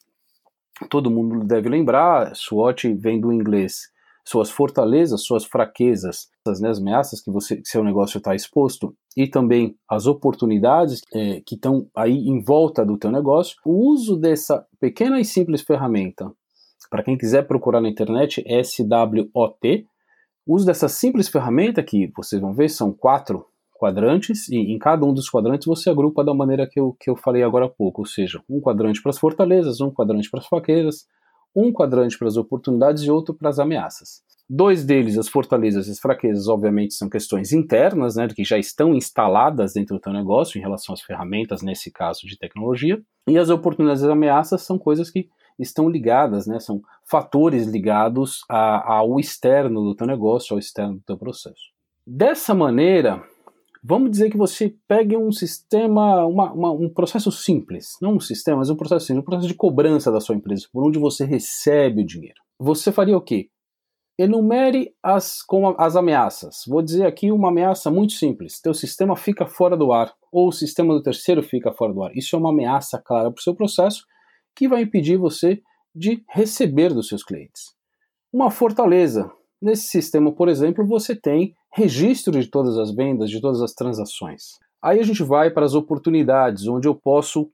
todo 0.88 1.11
mundo 1.11 1.45
deve 1.45 1.69
lembrar, 1.69 2.35
SWOT 2.35 2.93
vem 2.95 3.21
do 3.21 3.33
inglês 3.33 3.90
suas 4.24 4.50
fortalezas, 4.50 5.24
suas 5.24 5.44
fraquezas, 5.44 6.28
né, 6.60 6.68
as 6.70 6.78
ameaças 6.78 7.20
que, 7.20 7.30
você, 7.30 7.56
que 7.56 7.68
seu 7.68 7.82
negócio 7.82 8.18
está 8.18 8.34
exposto 8.34 8.94
e 9.16 9.26
também 9.26 9.74
as 9.88 10.06
oportunidades 10.06 11.00
é, 11.14 11.40
que 11.40 11.54
estão 11.54 11.88
aí 11.94 12.16
em 12.28 12.42
volta 12.42 12.84
do 12.84 12.98
teu 12.98 13.10
negócio. 13.10 13.56
O 13.64 13.92
uso 13.92 14.16
dessa 14.16 14.66
pequena 14.80 15.20
e 15.20 15.24
simples 15.24 15.62
ferramenta, 15.62 16.30
para 16.90 17.02
quem 17.02 17.16
quiser 17.16 17.46
procurar 17.46 17.80
na 17.80 17.88
internet, 17.88 18.44
SWOT, 18.64 19.86
o 20.46 20.54
uso 20.54 20.66
dessa 20.66 20.88
simples 20.88 21.28
ferramenta 21.28 21.82
que 21.82 22.10
vocês 22.16 22.40
vão 22.40 22.52
ver 22.52 22.68
são 22.68 22.92
quatro 22.92 23.46
quadrantes 23.80 24.48
e 24.48 24.56
em 24.56 24.78
cada 24.78 25.06
um 25.06 25.14
dos 25.14 25.30
quadrantes 25.30 25.66
você 25.66 25.88
agrupa 25.88 26.22
da 26.22 26.34
maneira 26.34 26.68
que 26.68 26.78
eu, 26.78 26.94
que 27.00 27.08
eu 27.08 27.16
falei 27.16 27.42
agora 27.42 27.66
há 27.66 27.68
pouco, 27.68 28.02
ou 28.02 28.06
seja, 28.06 28.42
um 28.48 28.60
quadrante 28.60 29.00
para 29.02 29.10
as 29.10 29.18
fortalezas, 29.18 29.80
um 29.80 29.90
quadrante 29.90 30.30
para 30.30 30.40
as 30.40 30.46
fraquezas, 30.46 31.06
um 31.54 31.73
quadrante 31.73 32.19
para 32.19 32.28
as 32.28 32.37
oportunidades 32.37 33.02
e 33.02 33.11
outro 33.11 33.35
para 33.35 33.49
as 33.49 33.59
ameaças. 33.59 34.23
Dois 34.52 34.85
deles, 34.85 35.16
as 35.16 35.28
fortalezas 35.28 35.87
e 35.87 35.92
as 35.92 36.00
fraquezas, 36.00 36.49
obviamente, 36.49 36.95
são 36.95 37.09
questões 37.09 37.52
internas, 37.52 38.16
né, 38.16 38.26
que 38.26 38.42
já 38.42 38.59
estão 38.59 38.95
instaladas 38.95 39.75
dentro 39.75 39.97
do 39.97 40.00
teu 40.00 40.12
negócio 40.12 40.59
em 40.59 40.61
relação 40.61 40.92
às 40.92 41.02
ferramentas, 41.02 41.62
nesse 41.62 41.90
caso 41.90 42.26
de 42.26 42.37
tecnologia. 42.37 43.00
E 43.28 43.38
as 43.38 43.49
oportunidades 43.49 44.02
e 44.02 44.07
as 44.07 44.11
ameaças 44.11 44.62
são 44.62 44.76
coisas 44.76 45.09
que 45.09 45.28
estão 45.57 45.88
ligadas, 45.88 46.49
né, 46.49 46.59
são 46.59 46.83
fatores 47.09 47.66
ligados 47.66 48.40
a, 48.49 48.95
ao 48.95 49.21
externo 49.21 49.85
do 49.85 49.95
teu 49.95 50.07
negócio, 50.07 50.54
ao 50.54 50.59
externo 50.59 50.95
do 50.95 51.02
teu 51.02 51.16
processo. 51.16 51.71
Dessa 52.04 52.52
maneira, 52.52 53.23
Vamos 53.82 54.10
dizer 54.10 54.30
que 54.30 54.37
você 54.37 54.75
pegue 54.87 55.16
um 55.16 55.32
sistema, 55.32 56.26
uma, 56.26 56.52
uma, 56.52 56.70
um 56.70 56.88
processo 56.88 57.32
simples, 57.32 57.96
não 58.00 58.16
um 58.16 58.20
sistema, 58.20 58.58
mas 58.58 58.68
um 58.68 58.76
processo 58.76 59.06
simples, 59.06 59.22
um 59.22 59.25
processo 59.25 59.49
de 59.49 59.54
cobrança 59.54 60.12
da 60.12 60.20
sua 60.20 60.37
empresa, 60.37 60.66
por 60.70 60.87
onde 60.87 60.99
você 60.99 61.25
recebe 61.25 62.02
o 62.02 62.06
dinheiro. 62.06 62.37
Você 62.58 62.92
faria 62.92 63.16
o 63.16 63.22
quê? 63.22 63.49
Enumere 64.18 64.94
as, 65.02 65.42
com 65.42 65.75
as 65.78 65.96
ameaças. 65.96 66.64
Vou 66.68 66.82
dizer 66.82 67.06
aqui 67.06 67.32
uma 67.32 67.49
ameaça 67.49 67.90
muito 67.90 68.12
simples. 68.12 68.60
Teu 68.60 68.75
sistema 68.75 69.16
fica 69.16 69.46
fora 69.46 69.78
do 69.78 69.94
ar, 69.94 70.12
ou 70.30 70.49
o 70.49 70.52
sistema 70.52 70.92
do 70.92 71.02
terceiro 71.02 71.42
fica 71.42 71.72
fora 71.72 71.94
do 71.94 72.02
ar. 72.02 72.14
Isso 72.14 72.37
é 72.37 72.38
uma 72.38 72.50
ameaça 72.50 73.00
clara 73.02 73.30
para 73.30 73.40
o 73.40 73.42
seu 73.42 73.54
processo 73.54 74.04
que 74.54 74.68
vai 74.68 74.82
impedir 74.82 75.16
você 75.16 75.62
de 75.94 76.22
receber 76.28 76.92
dos 76.92 77.08
seus 77.08 77.25
clientes. 77.25 77.75
Uma 78.30 78.50
fortaleza. 78.50 79.32
Nesse 79.61 79.88
sistema, 79.88 80.33
por 80.33 80.49
exemplo, 80.49 80.87
você 80.87 81.14
tem 81.14 81.55
registro 81.73 82.33
de 82.33 82.49
todas 82.49 82.79
as 82.79 82.95
vendas, 82.95 83.29
de 83.29 83.40
todas 83.40 83.61
as 83.61 83.75
transações. 83.75 84.59
Aí 84.83 84.99
a 84.99 85.02
gente 85.02 85.23
vai 85.23 85.50
para 85.50 85.67
as 85.67 85.75
oportunidades, 85.75 86.67
onde 86.67 86.88
eu 86.88 86.95
posso, 86.95 87.50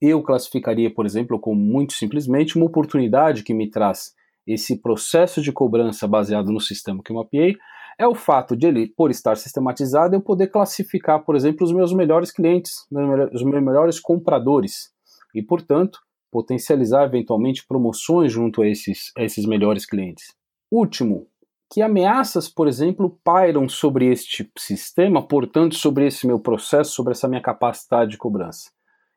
eu 0.00 0.22
classificaria, 0.22 0.92
por 0.92 1.04
exemplo, 1.04 1.38
como 1.38 1.60
muito 1.60 1.92
simplesmente 1.92 2.56
uma 2.56 2.66
oportunidade 2.66 3.42
que 3.42 3.52
me 3.52 3.68
traz 3.70 4.14
esse 4.46 4.80
processo 4.80 5.42
de 5.42 5.52
cobrança 5.52 6.08
baseado 6.08 6.50
no 6.50 6.60
sistema 6.60 7.02
que 7.02 7.12
eu 7.12 7.16
mapeei, 7.16 7.56
é 7.98 8.08
o 8.08 8.14
fato 8.14 8.56
de 8.56 8.66
ele, 8.66 8.88
por 8.88 9.10
estar 9.10 9.36
sistematizado, 9.36 10.16
eu 10.16 10.20
poder 10.20 10.48
classificar, 10.48 11.24
por 11.24 11.36
exemplo, 11.36 11.64
os 11.64 11.72
meus 11.72 11.92
melhores 11.92 12.32
clientes, 12.32 12.86
os 13.32 13.42
meus 13.42 13.62
melhores 13.62 14.00
compradores, 14.00 14.90
e, 15.34 15.42
portanto, 15.42 16.00
potencializar 16.30 17.04
eventualmente 17.04 17.64
promoções 17.66 18.32
junto 18.32 18.62
a 18.62 18.68
esses, 18.68 19.12
a 19.16 19.22
esses 19.22 19.46
melhores 19.46 19.86
clientes. 19.86 20.34
Último, 20.76 21.28
que 21.70 21.80
ameaças, 21.80 22.48
por 22.48 22.66
exemplo, 22.66 23.16
pairam 23.22 23.68
sobre 23.68 24.10
este 24.10 24.50
sistema, 24.58 25.24
portanto, 25.24 25.76
sobre 25.76 26.04
esse 26.04 26.26
meu 26.26 26.40
processo, 26.40 26.90
sobre 26.90 27.12
essa 27.12 27.28
minha 27.28 27.40
capacidade 27.40 28.10
de 28.10 28.18
cobrança. 28.18 28.72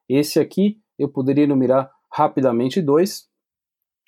Esse 0.07 0.39
aqui 0.39 0.79
eu 0.99 1.09
poderia 1.09 1.45
enumerar 1.45 1.89
rapidamente 2.13 2.79
dois: 2.79 3.27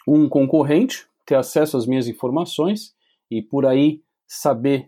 um 0.07 0.29
concorrente, 0.29 1.07
ter 1.25 1.33
acesso 1.33 1.75
às 1.75 1.87
minhas 1.87 2.07
informações 2.07 2.93
e 3.31 3.41
por 3.41 3.65
aí 3.65 4.03
saber 4.27 4.87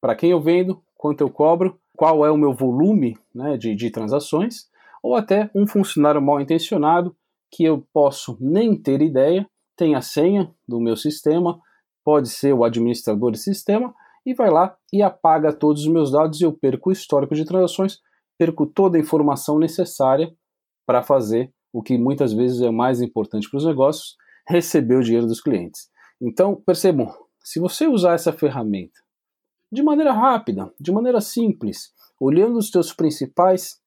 para 0.00 0.16
quem 0.16 0.32
eu 0.32 0.40
vendo, 0.40 0.82
quanto 0.96 1.20
eu 1.20 1.30
cobro, 1.30 1.78
qual 1.96 2.26
é 2.26 2.30
o 2.32 2.36
meu 2.36 2.52
volume 2.52 3.16
né, 3.32 3.56
de, 3.56 3.72
de 3.76 3.88
transações, 3.88 4.68
ou 5.00 5.14
até 5.14 5.48
um 5.54 5.64
funcionário 5.64 6.20
mal 6.20 6.40
intencionado 6.40 7.16
que 7.52 7.62
eu 7.62 7.86
posso 7.92 8.36
nem 8.40 8.76
ter 8.76 9.00
ideia, 9.00 9.48
tem 9.76 9.94
a 9.94 10.00
senha 10.00 10.52
do 10.66 10.80
meu 10.80 10.96
sistema, 10.96 11.60
pode 12.04 12.28
ser 12.28 12.52
o 12.52 12.64
administrador 12.64 13.30
de 13.30 13.38
sistema, 13.38 13.94
e 14.24 14.34
vai 14.34 14.50
lá 14.50 14.76
e 14.92 15.02
apaga 15.02 15.52
todos 15.52 15.82
os 15.82 15.88
meus 15.88 16.10
dados 16.10 16.40
e 16.40 16.44
eu 16.44 16.52
perco 16.52 16.90
o 16.90 16.92
histórico 16.92 17.34
de 17.34 17.44
transações, 17.44 17.98
perco 18.38 18.66
toda 18.66 18.96
a 18.96 19.00
informação 19.00 19.58
necessária 19.58 20.34
para 20.86 21.02
fazer 21.02 21.52
o 21.72 21.82
que 21.82 21.96
muitas 21.96 22.32
vezes 22.32 22.60
é 22.60 22.70
mais 22.70 23.00
importante 23.00 23.48
para 23.48 23.58
os 23.58 23.64
negócios, 23.64 24.16
receber 24.46 24.96
o 24.96 25.02
dinheiro 25.02 25.26
dos 25.26 25.40
clientes. 25.40 25.88
Então, 26.20 26.56
percebam, 26.56 27.14
se 27.42 27.60
você 27.60 27.86
usar 27.86 28.14
essa 28.14 28.32
ferramenta 28.32 29.00
de 29.72 29.82
maneira 29.82 30.12
rápida, 30.12 30.72
de 30.78 30.90
maneira 30.90 31.20
simples, 31.20 31.92
olhando 32.18 32.58
os 32.58 32.70
teus 32.70 32.92
principais 32.92 33.80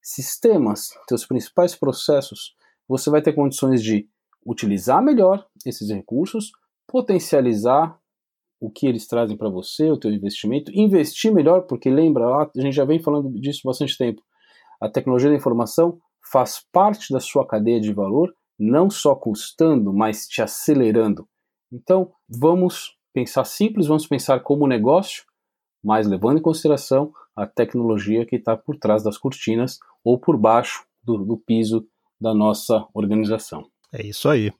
sistemas, 0.00 0.90
teus 1.08 1.26
principais 1.26 1.74
processos, 1.74 2.54
você 2.88 3.10
vai 3.10 3.20
ter 3.20 3.32
condições 3.32 3.82
de 3.82 4.08
utilizar 4.46 5.02
melhor 5.02 5.46
esses 5.64 5.90
recursos, 5.90 6.52
potencializar 6.86 7.98
o 8.60 8.70
que 8.70 8.86
eles 8.86 9.06
trazem 9.06 9.36
para 9.36 9.48
você, 9.48 9.90
o 9.90 9.98
teu 9.98 10.10
investimento, 10.10 10.70
investir 10.74 11.32
melhor, 11.32 11.62
porque 11.62 11.90
lembra, 11.90 12.24
a 12.26 12.50
gente 12.56 12.74
já 12.74 12.84
vem 12.84 12.98
falando 12.98 13.30
disso 13.38 13.60
bastante 13.64 13.96
tempo. 13.96 14.22
A 14.80 14.88
tecnologia 14.88 15.30
da 15.30 15.36
informação 15.36 15.98
faz 16.32 16.64
parte 16.72 17.12
da 17.12 17.20
sua 17.20 17.46
cadeia 17.46 17.80
de 17.80 17.92
valor, 17.92 18.34
não 18.58 18.88
só 18.88 19.14
custando, 19.14 19.92
mas 19.92 20.26
te 20.26 20.40
acelerando. 20.40 21.28
Então, 21.72 22.12
vamos 22.28 22.96
pensar 23.12 23.44
simples, 23.44 23.86
vamos 23.86 24.06
pensar 24.06 24.40
como 24.40 24.66
negócio, 24.66 25.24
mas 25.82 26.06
levando 26.06 26.38
em 26.38 26.42
consideração 26.42 27.12
a 27.36 27.46
tecnologia 27.46 28.24
que 28.24 28.36
está 28.36 28.56
por 28.56 28.78
trás 28.78 29.02
das 29.02 29.18
cortinas 29.18 29.78
ou 30.02 30.18
por 30.18 30.38
baixo 30.38 30.86
do, 31.02 31.18
do 31.18 31.36
piso 31.36 31.86
da 32.20 32.32
nossa 32.32 32.86
organização. 32.94 33.73
É 33.94 34.04
isso 34.04 34.28
aí. 34.28 34.52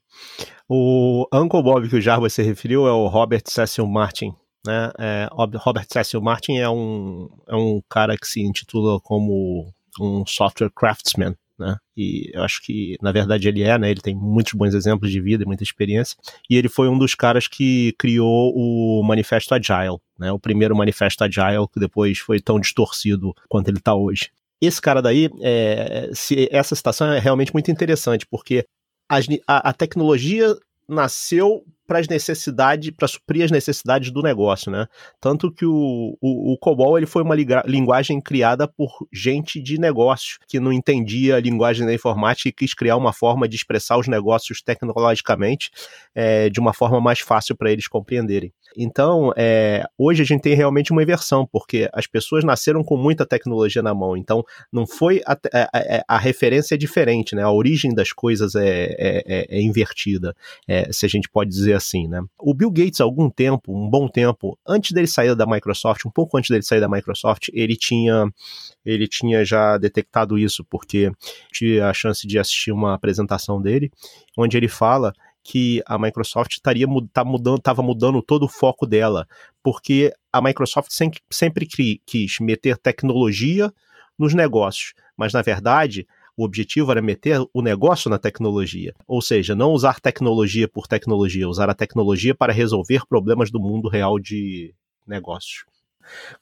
O 0.69 1.27
Uncle 1.35 1.63
Bob 1.63 1.89
que 1.89 1.97
o 1.97 2.01
Jarba 2.01 2.31
se 2.31 2.41
referiu 2.41 2.87
é 2.87 2.93
o 2.93 3.09
Robert 3.09 3.43
Cecil 3.47 3.87
Martin. 3.87 4.33
Né? 4.65 4.93
É, 4.97 5.29
Robert 5.33 5.87
Cecil 5.91 6.23
Martin 6.23 6.59
é 6.59 6.69
um, 6.69 7.29
é 7.49 7.57
um 7.57 7.83
cara 7.91 8.17
que 8.17 8.29
se 8.29 8.41
intitula 8.41 9.01
como 9.01 9.73
um 10.01 10.25
software 10.25 10.71
craftsman. 10.71 11.35
Né? 11.59 11.77
E 11.97 12.31
eu 12.33 12.45
acho 12.45 12.63
que, 12.63 12.97
na 13.03 13.11
verdade, 13.11 13.49
ele 13.49 13.63
é, 13.63 13.77
né? 13.77 13.91
Ele 13.91 14.01
tem 14.01 14.15
muitos 14.15 14.53
bons 14.55 14.75
exemplos 14.75 15.11
de 15.11 15.21
vida 15.21 15.43
e 15.43 15.47
muita 15.47 15.63
experiência. 15.63 16.17
E 16.49 16.57
ele 16.57 16.69
foi 16.69 16.89
um 16.89 16.99
dos 16.99 17.15
caras 17.15 17.49
que 17.49 17.93
criou 17.99 18.53
o 18.55 19.03
Manifesto 19.05 19.55
Agile, 19.55 19.99
né? 20.19 20.33
O 20.33 20.39
primeiro 20.39 20.77
Manifesto 20.77 21.23
Agile 21.23 21.69
que 21.73 21.79
depois 21.79 22.19
foi 22.19 22.41
tão 22.41 22.59
distorcido 22.59 23.35
quanto 23.49 23.69
ele 23.69 23.79
está 23.79 23.95
hoje. 23.95 24.31
Esse 24.61 24.81
cara 24.81 25.03
daí, 25.03 25.29
é, 25.43 26.11
se, 26.13 26.49
essa 26.51 26.75
citação 26.75 27.13
é 27.13 27.19
realmente 27.19 27.53
muito 27.53 27.71
interessante, 27.71 28.27
porque 28.27 28.65
a, 29.47 29.71
a 29.71 29.73
tecnologia 29.73 30.57
nasceu 30.89 31.65
para 31.87 31.99
as 31.99 32.09
necessidades, 32.09 32.91
para 32.91 33.09
suprir 33.09 33.45
as 33.45 33.51
necessidades 33.51 34.11
do 34.11 34.23
negócio, 34.23 34.71
né? 34.71 34.87
Tanto 35.21 35.51
que 35.51 35.67
o, 35.67 36.17
o, 36.21 36.53
o 36.53 36.59
COBOL 36.59 36.99
ele 36.99 37.07
foi 37.07 37.23
uma 37.23 37.35
linguagem 37.67 38.21
criada 38.21 38.67
por 38.67 38.91
gente 39.13 39.61
de 39.61 39.79
negócio 39.79 40.39
que 40.49 40.61
não 40.61 40.73
entendia 40.73 41.37
a 41.37 41.41
linguagem 41.41 41.87
da 41.87 41.95
informática 41.95 42.49
e 42.49 42.53
quis 42.53 42.75
criar 42.75 42.97
uma 42.97 43.13
forma 43.13 43.49
de 43.49 43.57
expressar 43.57 43.99
os 43.99 44.09
negócios 44.09 44.63
tecnologicamente 44.63 45.71
é, 46.15 46.49
de 46.49 46.61
uma 46.61 46.73
forma 46.73 47.01
mais 47.01 47.21
fácil 47.21 47.57
para 47.57 47.71
eles 47.71 47.89
compreenderem. 47.89 48.53
Então, 48.77 49.33
é, 49.37 49.85
hoje 49.97 50.23
a 50.23 50.25
gente 50.25 50.43
tem 50.43 50.55
realmente 50.55 50.91
uma 50.91 51.03
inversão, 51.03 51.47
porque 51.47 51.89
as 51.93 52.07
pessoas 52.07 52.45
nasceram 52.45 52.83
com 52.83 52.97
muita 52.97 53.25
tecnologia 53.25 53.83
na 53.83 53.95
mão, 53.95 54.17
então 54.17 54.45
não 54.73 54.87
foi 54.87 55.23
a, 55.27 55.33
a, 55.33 56.17
a, 56.17 56.19
referência 56.19 56.75
é 56.75 56.79
diferente, 56.79 57.35
né? 57.37 57.43
A 57.43 57.51
origem 57.51 57.95
das 57.95 58.13
coisas 58.13 58.55
é, 58.55 58.95
é, 58.99 59.25
é, 59.27 59.59
é 59.59 59.63
invertida, 59.63 60.35
é, 60.67 60.91
se 60.93 61.07
a 61.07 61.09
gente 61.09 61.29
pode 61.29 61.51
dizer 61.51 61.74
assim, 61.75 62.09
né? 62.09 62.23
O 62.39 62.55
Bill 62.55 62.71
Gates, 62.71 63.01
há 63.01 63.05
algum 63.05 63.29
tempo, 63.29 63.77
um 63.77 63.89
bom 63.89 64.09
tempo, 64.09 64.59
antes 64.67 64.93
dele 64.93 65.07
sair 65.07 65.35
da 65.35 65.47
Microsoft, 65.47 66.05
um 66.07 66.11
pouco 66.11 66.37
antes 66.39 66.51
dele 66.51 66.63
sair 66.63 66.81
da 66.81 66.89
Microsoft, 66.89 67.49
ele 67.53 67.77
tinha, 67.77 68.27
ele 68.85 69.07
tinha 69.09 69.45
já 69.45 69.77
detectado 69.79 70.39
isso, 70.39 70.65
porque 70.65 71.11
tive 71.53 71.81
a 71.81 71.93
chance 71.93 72.27
de 72.27 72.39
assistir 72.39 72.73
uma 72.73 72.95
apresentação 72.95 73.61
dele, 73.61 73.91
onde 74.37 74.57
ele 74.57 74.69
fala 74.69 75.13
que 75.43 75.83
a 75.87 75.99
Microsoft 75.99 76.53
estaria 76.53 76.87
tá 77.13 77.23
mudando, 77.23 77.59
estava 77.59 77.83
mudando 77.83 78.23
todo 78.23 78.45
o 78.45 78.49
foco 78.49 78.87
dela, 78.87 79.29
porque 79.63 80.13
a 80.33 80.41
Microsoft 80.41 80.91
sempre, 80.91 81.21
sempre 81.31 81.67
quis 81.67 82.39
meter 82.41 82.79
tecnologia 82.79 83.73
nos 84.19 84.33
negócios, 84.33 84.95
mas 85.17 85.33
na 85.33 85.43
verdade 85.43 86.07
o 86.37 86.45
objetivo 86.45 86.91
era 86.91 87.03
meter 87.03 87.41
o 87.53 87.63
negócio 87.63 88.11
na 88.11 88.19
tecnologia. 88.19 88.95
Ou 89.07 89.23
seja, 89.23 89.55
não 89.55 89.73
usar 89.73 90.01
tecnologia 90.01 90.69
por 90.69 90.87
tecnologia, 90.87 91.49
usar 91.49 91.71
a 91.71 91.75
tecnologia 91.75 92.35
para 92.35 92.53
resolver 92.53 93.07
problemas 93.09 93.51
do 93.51 93.61
mundo 93.61 93.89
real 93.89 94.19
de 94.19 94.75
negócios. 95.07 95.65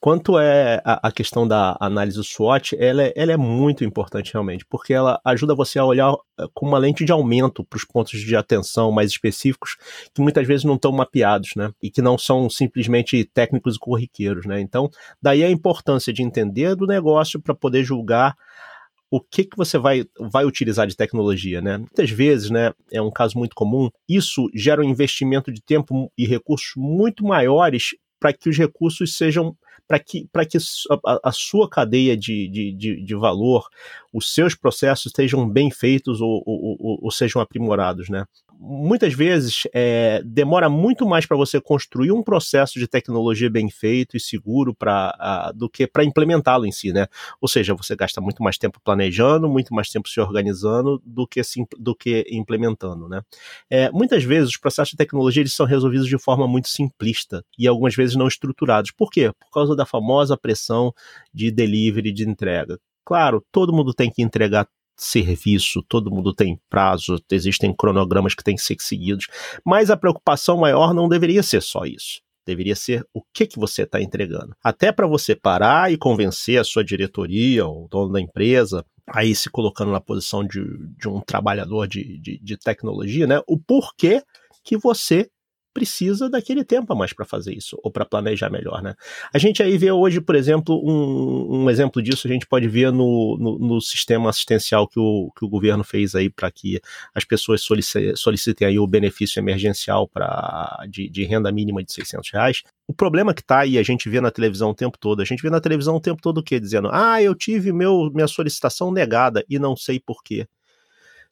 Quanto 0.00 0.38
é 0.38 0.80
a, 0.84 1.08
a, 1.08 1.12
questão 1.12 1.46
da 1.46 1.76
análise 1.80 2.22
SWOT, 2.22 2.76
ela 2.78 3.04
é, 3.04 3.12
ela 3.14 3.32
é 3.32 3.36
muito 3.36 3.84
importante 3.84 4.32
realmente, 4.32 4.64
porque 4.66 4.92
ela 4.92 5.20
ajuda 5.24 5.54
você 5.54 5.78
a 5.78 5.84
olhar 5.84 6.12
eh, 6.38 6.46
com 6.52 6.66
uma 6.66 6.78
lente 6.78 7.04
de 7.04 7.12
aumento 7.12 7.64
para 7.64 7.76
os 7.76 7.84
pontos 7.84 8.20
de 8.20 8.36
atenção 8.36 8.90
mais 8.90 9.10
específicos 9.10 9.76
que 10.12 10.20
muitas 10.20 10.46
vezes 10.46 10.64
não 10.64 10.74
estão 10.74 10.92
mapeados, 10.92 11.50
né? 11.56 11.72
E 11.82 11.90
que 11.90 12.02
não 12.02 12.18
são 12.18 12.50
simplesmente 12.50 13.24
técnicos 13.24 13.76
e 13.76 13.78
corriqueiros, 13.78 14.46
né? 14.46 14.60
Então, 14.60 14.90
daí 15.20 15.44
a 15.44 15.50
importância 15.50 16.12
de 16.12 16.22
entender 16.22 16.74
do 16.74 16.86
negócio 16.86 17.40
para 17.40 17.54
poder 17.54 17.84
julgar 17.84 18.36
o 19.12 19.20
que, 19.20 19.44
que 19.44 19.58
você 19.58 19.76
vai, 19.76 20.06
vai 20.18 20.46
utilizar 20.46 20.86
de 20.86 20.96
tecnologia, 20.96 21.60
né? 21.60 21.76
Muitas 21.76 22.08
vezes, 22.08 22.48
né, 22.48 22.72
é 22.90 23.02
um 23.02 23.10
caso 23.10 23.36
muito 23.36 23.54
comum, 23.54 23.90
isso 24.08 24.48
gera 24.54 24.80
um 24.80 24.88
investimento 24.88 25.52
de 25.52 25.60
tempo 25.60 26.10
e 26.16 26.24
recursos 26.24 26.72
muito 26.76 27.22
maiores 27.22 27.94
para 28.18 28.32
que 28.32 28.48
os 28.48 28.56
recursos 28.56 29.14
sejam 29.14 29.54
para 29.86 29.98
que, 29.98 30.26
que 30.48 30.58
a, 31.04 31.20
a, 31.24 31.32
sua 31.32 31.68
cadeia 31.68 32.16
de, 32.16 32.48
de, 32.48 32.72
de, 32.72 33.04
de, 33.04 33.14
valor, 33.14 33.68
os 34.10 34.32
seus 34.32 34.54
processos 34.54 35.06
estejam 35.06 35.46
bem 35.46 35.70
feitos 35.70 36.22
ou, 36.22 36.42
ou, 36.46 36.76
ou, 36.80 36.98
ou 37.02 37.10
sejam 37.10 37.42
aprimorados, 37.42 38.08
né? 38.08 38.24
Muitas 38.64 39.12
vezes 39.12 39.64
é, 39.74 40.22
demora 40.24 40.70
muito 40.70 41.04
mais 41.04 41.26
para 41.26 41.36
você 41.36 41.60
construir 41.60 42.12
um 42.12 42.22
processo 42.22 42.78
de 42.78 42.86
tecnologia 42.86 43.50
bem 43.50 43.68
feito 43.68 44.16
e 44.16 44.20
seguro 44.20 44.72
para 44.72 45.52
do 45.54 45.68
que 45.68 45.84
para 45.84 46.04
implementá-lo 46.04 46.64
em 46.64 46.70
si, 46.70 46.92
né? 46.92 47.08
Ou 47.40 47.48
seja, 47.48 47.74
você 47.74 47.96
gasta 47.96 48.20
muito 48.20 48.40
mais 48.40 48.56
tempo 48.56 48.80
planejando, 48.82 49.48
muito 49.48 49.74
mais 49.74 49.88
tempo 49.88 50.08
se 50.08 50.20
organizando 50.20 51.02
do 51.04 51.26
que, 51.26 51.40
do 51.76 51.94
que 51.94 52.24
implementando, 52.30 53.08
né? 53.08 53.22
É, 53.68 53.90
muitas 53.90 54.22
vezes 54.22 54.50
os 54.50 54.56
processos 54.56 54.92
de 54.92 54.96
tecnologia 54.96 55.42
eles 55.42 55.54
são 55.54 55.66
resolvidos 55.66 56.06
de 56.06 56.18
forma 56.18 56.46
muito 56.46 56.68
simplista 56.68 57.44
e 57.58 57.66
algumas 57.66 57.96
vezes 57.96 58.14
não 58.14 58.28
estruturados. 58.28 58.92
Por 58.92 59.10
quê? 59.10 59.32
Por 59.32 59.50
causa 59.50 59.74
da 59.74 59.84
famosa 59.84 60.36
pressão 60.36 60.94
de 61.34 61.50
delivery 61.50 62.12
de 62.12 62.28
entrega. 62.28 62.78
Claro, 63.04 63.44
todo 63.50 63.72
mundo 63.72 63.92
tem 63.92 64.08
que 64.08 64.22
entregar 64.22 64.68
serviço, 64.96 65.82
todo 65.88 66.10
mundo 66.10 66.34
tem 66.34 66.60
prazo, 66.68 67.18
existem 67.30 67.74
cronogramas 67.74 68.34
que 68.34 68.44
têm 68.44 68.56
que 68.56 68.62
ser 68.62 68.76
seguidos, 68.80 69.26
mas 69.64 69.90
a 69.90 69.96
preocupação 69.96 70.56
maior 70.58 70.94
não 70.94 71.08
deveria 71.08 71.42
ser 71.42 71.62
só 71.62 71.84
isso. 71.84 72.20
Deveria 72.44 72.74
ser 72.74 73.06
o 73.14 73.22
que, 73.32 73.46
que 73.46 73.58
você 73.58 73.82
está 73.82 74.00
entregando. 74.00 74.54
Até 74.62 74.90
para 74.90 75.06
você 75.06 75.34
parar 75.34 75.92
e 75.92 75.96
convencer 75.96 76.58
a 76.58 76.64
sua 76.64 76.84
diretoria, 76.84 77.66
o 77.66 77.86
dono 77.88 78.12
da 78.12 78.20
empresa, 78.20 78.84
aí 79.06 79.34
se 79.34 79.48
colocando 79.48 79.92
na 79.92 80.00
posição 80.00 80.44
de, 80.44 80.60
de 80.98 81.08
um 81.08 81.20
trabalhador 81.20 81.86
de, 81.86 82.18
de, 82.18 82.40
de 82.42 82.56
tecnologia, 82.56 83.28
né? 83.28 83.40
O 83.46 83.58
porquê 83.58 84.22
que 84.64 84.76
você 84.76 85.30
precisa 85.72 86.28
daquele 86.28 86.64
tempo 86.64 86.92
a 86.92 86.96
mais 86.96 87.12
para 87.12 87.24
fazer 87.24 87.54
isso, 87.54 87.78
ou 87.82 87.90
para 87.90 88.04
planejar 88.04 88.50
melhor, 88.50 88.82
né? 88.82 88.94
A 89.32 89.38
gente 89.38 89.62
aí 89.62 89.76
vê 89.78 89.90
hoje, 89.90 90.20
por 90.20 90.34
exemplo, 90.34 90.80
um, 90.84 91.62
um 91.62 91.70
exemplo 91.70 92.02
disso 92.02 92.26
a 92.26 92.30
gente 92.30 92.46
pode 92.46 92.68
ver 92.68 92.92
no, 92.92 93.36
no, 93.38 93.58
no, 93.58 93.80
sistema 93.80 94.30
assistencial 94.30 94.86
que 94.86 94.98
o, 94.98 95.30
que 95.36 95.44
o 95.44 95.48
governo 95.48 95.82
fez 95.82 96.14
aí 96.14 96.28
para 96.28 96.50
que 96.50 96.80
as 97.14 97.24
pessoas 97.24 97.62
solicitem, 98.14 98.68
aí 98.68 98.78
o 98.78 98.86
benefício 98.86 99.40
emergencial 99.40 100.08
para 100.08 100.84
de, 100.88 101.08
de, 101.08 101.24
renda 101.24 101.50
mínima 101.50 101.82
de 101.82 101.92
600 101.92 102.30
reais. 102.30 102.62
O 102.86 102.92
problema 102.92 103.32
que 103.32 103.42
tá 103.42 103.60
aí, 103.60 103.78
a 103.78 103.82
gente 103.82 104.08
vê 104.08 104.20
na 104.20 104.30
televisão 104.30 104.70
o 104.70 104.74
tempo 104.74 104.98
todo, 104.98 105.22
a 105.22 105.24
gente 105.24 105.42
vê 105.42 105.50
na 105.50 105.60
televisão 105.60 105.96
o 105.96 106.00
tempo 106.00 106.20
todo 106.20 106.38
o 106.38 106.42
quê? 106.42 106.60
Dizendo, 106.60 106.88
ah, 106.92 107.22
eu 107.22 107.34
tive 107.34 107.72
meu, 107.72 108.10
minha 108.12 108.28
solicitação 108.28 108.92
negada 108.92 109.44
e 109.48 109.58
não 109.58 109.76
sei 109.76 109.98
por 109.98 110.22
quê. 110.22 110.46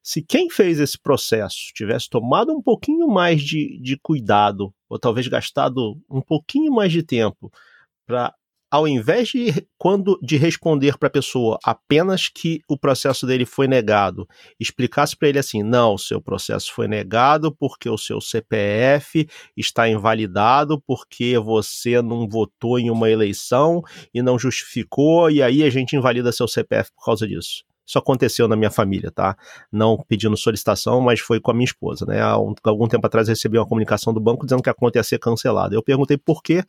Se 0.02 0.23
quem 0.23 0.49
fez 0.50 0.80
esse 0.80 0.99
processo 0.99 1.73
tivesse 1.75 2.09
tomado 2.09 2.52
um 2.52 2.62
pouquinho 2.62 3.07
mais 3.09 3.42
de, 3.42 3.78
de 3.80 3.99
cuidado, 4.02 4.73
ou 4.88 4.99
talvez 4.99 5.28
gastado 5.28 6.00
um 6.11 6.21
pouquinho 6.23 6.73
mais 6.73 6.90
de 6.92 7.02
tempo 7.02 7.50
para 8.07 8.35
ao 8.71 8.87
invés 8.87 9.28
de 9.30 9.66
quando 9.76 10.19
de 10.23 10.37
responder 10.37 10.97
para 10.97 11.09
a 11.09 11.11
pessoa 11.11 11.59
apenas 11.64 12.28
que 12.28 12.61
o 12.69 12.78
processo 12.78 13.26
dele 13.26 13.45
foi 13.45 13.66
negado, 13.66 14.28
explicasse 14.61 15.16
para 15.16 15.28
ele 15.28 15.38
assim: 15.40 15.62
"Não, 15.62 15.99
seu 15.99 16.21
processo 16.21 16.73
foi 16.73 16.87
negado 16.87 17.54
porque 17.57 17.88
o 17.90 17.99
seu 17.99 18.21
CPF 18.21 19.28
está 19.57 19.88
invalidado 19.88 20.80
porque 20.87 21.37
você 21.38 22.00
não 22.00 22.28
votou 22.28 22.78
em 22.78 22.91
uma 22.91 23.10
eleição 23.10 23.82
e 24.15 24.23
não 24.23 24.39
justificou 24.39 25.30
e 25.30 25.43
aí 25.43 25.65
a 25.65 25.71
gente 25.71 25.97
invalida 25.97 26.32
seu 26.32 26.47
CPF 26.49 26.93
por 26.95 27.04
causa 27.04 27.26
disso". 27.26 27.70
Isso 27.91 27.99
aconteceu 27.99 28.47
na 28.47 28.55
minha 28.55 28.71
família, 28.71 29.11
tá? 29.11 29.37
Não 29.71 29.99
pedindo 29.99 30.37
solicitação, 30.37 31.00
mas 31.00 31.19
foi 31.19 31.41
com 31.41 31.50
a 31.50 31.55
minha 31.55 31.65
esposa, 31.65 32.07
né? 32.07 32.23
Há 32.23 32.39
um, 32.39 32.55
algum 32.63 32.87
tempo 32.87 33.05
atrás 33.05 33.26
recebi 33.26 33.59
uma 33.59 33.67
comunicação 33.67 34.15
do 34.15 34.21
banco 34.21 34.47
dizendo 34.47 34.63
que 34.63 34.71
a 34.71 34.75
conta 34.75 35.00
ia 35.00 35.03
ser 35.03 35.19
cancelada. 35.19 35.75
Eu 35.75 35.83
perguntei 35.83 36.17
por 36.17 36.41
quê 36.41 36.63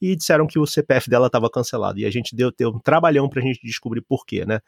e 0.00 0.14
disseram 0.14 0.46
que 0.46 0.56
o 0.56 0.64
CPF 0.64 1.10
dela 1.10 1.26
estava 1.26 1.50
cancelado. 1.50 1.98
E 1.98 2.04
a 2.04 2.10
gente 2.10 2.36
deu, 2.36 2.52
deu 2.56 2.70
um 2.70 2.78
trabalhão 2.78 3.28
para 3.28 3.40
a 3.40 3.42
gente 3.42 3.58
descobrir 3.64 4.02
por 4.02 4.24
quê, 4.24 4.46
né? 4.46 4.60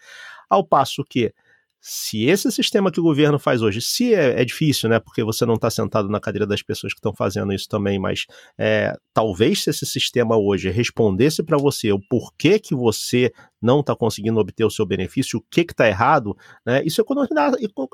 Ao 0.49 0.65
passo 0.65 1.05
que 1.05 1.33
se 1.81 2.25
esse 2.25 2.51
sistema 2.53 2.91
que 2.91 3.01
o 3.01 3.03
governo 3.03 3.39
faz 3.39 3.63
hoje, 3.63 3.81
se 3.81 4.15
é, 4.15 4.41
é 4.41 4.45
difícil, 4.45 4.89
né, 4.89 5.01
porque 5.01 5.25
você 5.25 5.47
não 5.47 5.55
está 5.55 5.71
sentado 5.71 6.09
na 6.09 6.21
cadeira 6.21 6.47
das 6.47 6.63
pessoas 6.63 6.93
que 6.93 6.99
estão 6.99 7.15
fazendo 7.15 7.53
isso 7.53 7.69
também, 7.69 7.99
mas 7.99 8.27
é, 8.59 8.95
talvez 9.15 9.63
se 9.63 9.71
esse 9.71 9.87
sistema 9.87 10.37
hoje 10.37 10.69
respondesse 10.71 11.43
para 11.43 11.57
você 11.57 11.91
o 11.91 11.99
porquê 11.99 12.59
que 12.59 12.75
você 12.75 13.33
não 13.61 13.81
está 13.81 13.97
conseguindo 13.97 14.39
obter 14.39 14.65
o 14.65 14.71
seu 14.71 14.85
benefício, 14.85 15.39
o 15.39 15.45
que 15.51 15.63
está 15.63 15.89
errado, 15.89 16.37
né, 16.67 16.83
isso 16.85 17.03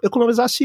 economizasse 0.03 0.65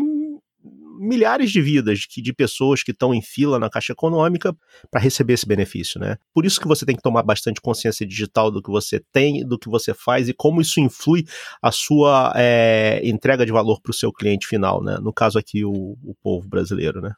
milhares 1.00 1.50
de 1.50 1.60
vidas 1.62 2.00
de, 2.00 2.32
pessoas 2.32 2.84
que 2.84 2.92
estão 2.92 3.14
em 3.14 3.22
fila 3.22 3.58
na 3.58 3.70
Caixa 3.70 3.94
Econômica 3.94 4.56
para 4.90 5.02
receber 5.02 5.34
esse 5.34 5.48
benefício, 5.48 6.00
né? 6.00 6.18
Por 6.32 6.46
isso 6.46 6.62
que 6.62 6.68
você 6.68 6.86
tem 6.86 6.96
que 6.96 7.02
tomar 7.02 7.24
bastante 7.24 7.60
consciência 7.60 8.06
digital 8.06 8.52
do 8.52 8.62
que 8.62 8.70
você 8.70 9.02
tem, 9.12 9.46
do 9.46 9.58
que 9.58 9.68
você 9.68 9.94
faz 9.94 10.30
e 10.30 10.34
como 10.34 10.62
isso 10.62 10.80
influi 10.80 11.26
a 11.62 11.72
sua 11.72 12.32
é, 12.36 13.02
entrega 13.04 13.46
de 13.46 13.52
valor 13.52 13.82
para 13.82 13.90
o 13.90 13.96
seu 13.96 14.12
cliente 14.12 14.46
final, 14.46 14.84
né? 14.84 14.98
No 15.02 15.12
caso 15.12 15.40
aqui, 15.40 15.66
o, 15.66 15.98
o 16.04 16.16
povo 16.22 16.48
brasileiro, 16.48 17.02
né? 17.02 17.14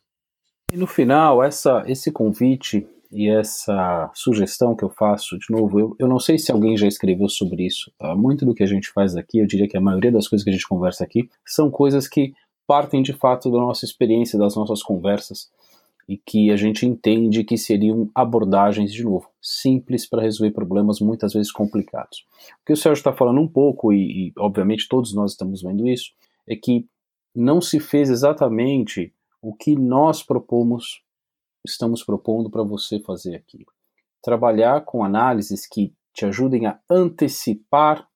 E 0.72 0.78
no 0.78 0.88
final, 0.88 1.44
essa, 1.44 1.84
esse 1.86 2.12
convite 2.12 2.88
e 3.12 3.30
essa 3.30 4.10
sugestão 4.16 4.76
que 4.76 4.84
eu 4.84 4.90
faço, 4.90 5.38
de 5.38 5.46
novo, 5.52 5.80
eu, 5.80 5.96
eu 6.00 6.08
não 6.08 6.20
sei 6.20 6.40
se 6.40 6.52
alguém 6.52 6.76
já 6.76 6.88
escreveu 6.88 7.30
sobre 7.30 7.64
isso. 7.64 7.92
Tá? 8.00 8.16
Muito 8.16 8.44
do 8.44 8.56
que 8.56 8.64
a 8.64 8.68
gente 8.68 8.90
faz 8.92 9.16
aqui, 9.16 9.38
eu 9.38 9.46
diria 9.46 9.68
que 9.68 9.78
a 9.78 9.82
maioria 9.82 10.12
das 10.12 10.28
coisas 10.28 10.44
que 10.44 10.50
a 10.50 10.54
gente 10.54 10.68
conversa 10.68 11.04
aqui, 11.04 11.30
são 11.46 11.70
coisas 11.70 12.08
que 12.08 12.34
partem 12.68 13.02
de 13.02 13.14
fato 13.14 13.52
da 13.52 13.58
nossa 13.58 13.86
experiência, 13.86 14.40
das 14.40 14.56
nossas 14.56 14.82
conversas 14.82 15.52
e 16.08 16.18
que 16.18 16.52
a 16.52 16.56
gente 16.56 16.86
entende 16.86 17.44
que 17.44 17.58
seriam 17.58 18.10
abordagens, 18.14 18.92
de 18.92 19.04
novo, 19.04 19.30
simples 19.42 20.06
para 20.06 20.22
resolver 20.22 20.52
problemas 20.52 21.00
muitas 21.00 21.34
vezes 21.34 21.52
complicados. 21.52 22.26
O 22.62 22.66
que 22.66 22.74
o 22.74 22.78
Sérgio 22.78 23.00
está 23.00 23.14
falando 23.14 23.40
um 23.40 23.48
pouco, 23.48 23.94
e, 23.94 24.28
e 24.28 24.34
obviamente 24.38 24.88
todos 24.90 25.14
nós 25.14 25.32
estamos 25.32 25.62
vendo 25.62 25.88
isso, 25.88 26.12
é 26.48 26.56
que 26.56 26.88
não 27.34 27.62
se 27.62 27.80
fez 27.80 28.10
exatamente 28.10 29.14
o 29.42 29.54
que 29.54 29.76
nós 29.76 30.22
propomos, 30.22 31.02
estamos 31.66 32.04
propondo 32.04 32.50
para 32.50 32.64
você 32.64 33.00
fazer 33.00 33.36
aqui. 33.36 33.66
Trabalhar 34.22 34.82
com 34.82 35.04
análises 35.04 35.66
que 35.66 35.94
te 36.14 36.26
ajudem 36.26 36.66
a 36.66 36.80
antecipar 36.90 38.08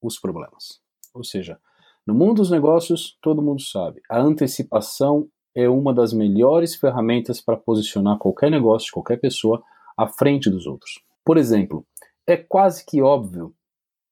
os 0.00 0.18
problemas. 0.18 0.80
Ou 1.14 1.24
seja, 1.24 1.58
no 2.06 2.14
mundo 2.14 2.36
dos 2.36 2.50
negócios, 2.50 3.16
todo 3.22 3.42
mundo 3.42 3.62
sabe, 3.62 4.00
a 4.10 4.20
antecipação 4.20 5.28
é 5.54 5.68
uma 5.68 5.94
das 5.94 6.12
melhores 6.12 6.74
ferramentas 6.74 7.40
para 7.40 7.56
posicionar 7.56 8.18
qualquer 8.18 8.50
negócio, 8.50 8.92
qualquer 8.92 9.20
pessoa, 9.20 9.62
à 9.96 10.08
frente 10.08 10.50
dos 10.50 10.66
outros. 10.66 11.00
Por 11.24 11.36
exemplo, 11.36 11.86
é 12.26 12.36
quase 12.36 12.84
que 12.84 13.00
óbvio 13.02 13.54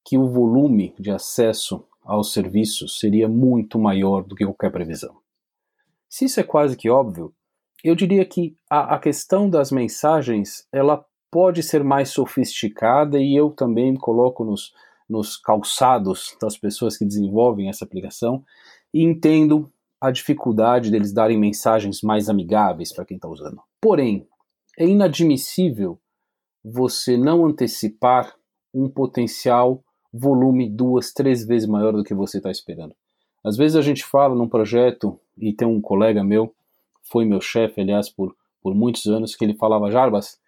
que 0.04 0.16
o 0.16 0.28
volume 0.28 0.94
de 0.98 1.10
acesso 1.10 1.84
aos 2.04 2.32
serviços 2.32 2.98
seria 2.98 3.28
muito 3.28 3.78
maior 3.78 4.22
do 4.22 4.34
que 4.34 4.44
qualquer 4.44 4.70
previsão. 4.70 5.16
Se 6.08 6.24
isso 6.24 6.40
é 6.40 6.42
quase 6.42 6.76
que 6.76 6.90
óbvio, 6.90 7.32
eu 7.82 7.94
diria 7.94 8.24
que 8.24 8.56
a, 8.68 8.94
a 8.94 8.98
questão 8.98 9.48
das 9.48 9.70
mensagens 9.72 10.66
ela 10.72 11.04
pode 11.30 11.62
ser 11.62 11.84
mais 11.84 12.10
sofisticada 12.10 13.18
e 13.18 13.34
eu 13.34 13.50
também 13.50 13.94
coloco 13.94 14.44
nos, 14.44 14.74
nos 15.10 15.36
calçados 15.36 16.36
das 16.40 16.56
pessoas 16.56 16.96
que 16.96 17.04
desenvolvem 17.04 17.68
essa 17.68 17.84
aplicação 17.84 18.44
e 18.94 19.02
entendo 19.02 19.70
a 20.00 20.10
dificuldade 20.10 20.90
deles 20.90 21.12
darem 21.12 21.38
mensagens 21.38 22.00
mais 22.00 22.28
amigáveis 22.28 22.92
para 22.94 23.04
quem 23.04 23.16
está 23.16 23.28
usando. 23.28 23.60
Porém, 23.80 24.26
é 24.78 24.86
inadmissível 24.86 25.98
você 26.64 27.16
não 27.16 27.44
antecipar 27.44 28.34
um 28.72 28.88
potencial 28.88 29.82
volume 30.12 30.68
duas, 30.68 31.12
três 31.12 31.44
vezes 31.46 31.68
maior 31.68 31.92
do 31.92 32.04
que 32.04 32.14
você 32.14 32.38
está 32.38 32.50
esperando. 32.50 32.94
Às 33.44 33.56
vezes 33.56 33.76
a 33.76 33.82
gente 33.82 34.04
fala 34.04 34.34
num 34.34 34.48
projeto, 34.48 35.18
e 35.36 35.52
tem 35.52 35.66
um 35.66 35.80
colega 35.80 36.22
meu, 36.22 36.54
foi 37.02 37.24
meu 37.24 37.40
chefe, 37.40 37.80
aliás, 37.80 38.08
por, 38.08 38.34
por 38.62 38.74
muitos 38.74 39.06
anos, 39.06 39.34
que 39.34 39.44
ele 39.44 39.54
falava: 39.54 39.90
Jarbas, 39.90 40.38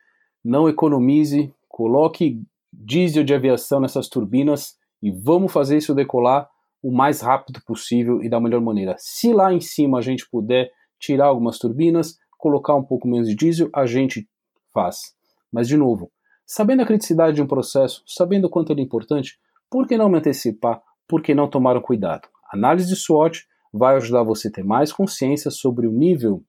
não 0.44 0.68
economize, 0.68 1.52
coloque 1.68 2.42
diesel 2.72 3.24
de 3.24 3.34
aviação 3.34 3.80
nessas 3.80 4.08
turbinas 4.08 4.76
e 5.02 5.10
vamos 5.10 5.52
fazer 5.52 5.76
isso 5.76 5.94
decolar 5.94 6.48
o 6.82 6.90
mais 6.90 7.20
rápido 7.20 7.60
possível 7.64 8.22
e 8.22 8.28
da 8.28 8.40
melhor 8.40 8.60
maneira. 8.60 8.94
Se 8.98 9.32
lá 9.32 9.52
em 9.52 9.60
cima 9.60 9.98
a 9.98 10.02
gente 10.02 10.28
puder 10.28 10.70
tirar 10.98 11.26
algumas 11.26 11.58
turbinas, 11.58 12.16
colocar 12.38 12.74
um 12.74 12.82
pouco 12.82 13.06
menos 13.06 13.28
de 13.28 13.34
diesel, 13.34 13.68
a 13.74 13.86
gente 13.86 14.28
faz. 14.72 15.14
Mas 15.52 15.68
de 15.68 15.76
novo, 15.76 16.10
Sabendo 16.54 16.82
a 16.82 16.86
criticidade 16.86 17.36
de 17.36 17.42
um 17.42 17.46
processo, 17.46 18.02
sabendo 18.06 18.46
o 18.46 18.50
quanto 18.50 18.70
ele 18.70 18.82
é 18.82 18.84
importante, 18.84 19.38
por 19.70 19.86
que 19.86 19.96
não 19.96 20.10
me 20.10 20.18
antecipar? 20.18 20.82
Por 21.08 21.22
que 21.22 21.34
não 21.34 21.48
tomar 21.48 21.78
um 21.78 21.80
cuidado? 21.80 22.28
análise 22.52 22.86
de 22.86 22.94
SWOT 22.94 23.46
vai 23.72 23.96
ajudar 23.96 24.22
você 24.22 24.48
a 24.48 24.50
ter 24.50 24.62
mais 24.62 24.92
consciência 24.92 25.50
sobre 25.50 25.86
o 25.86 25.92
nível 25.92 26.44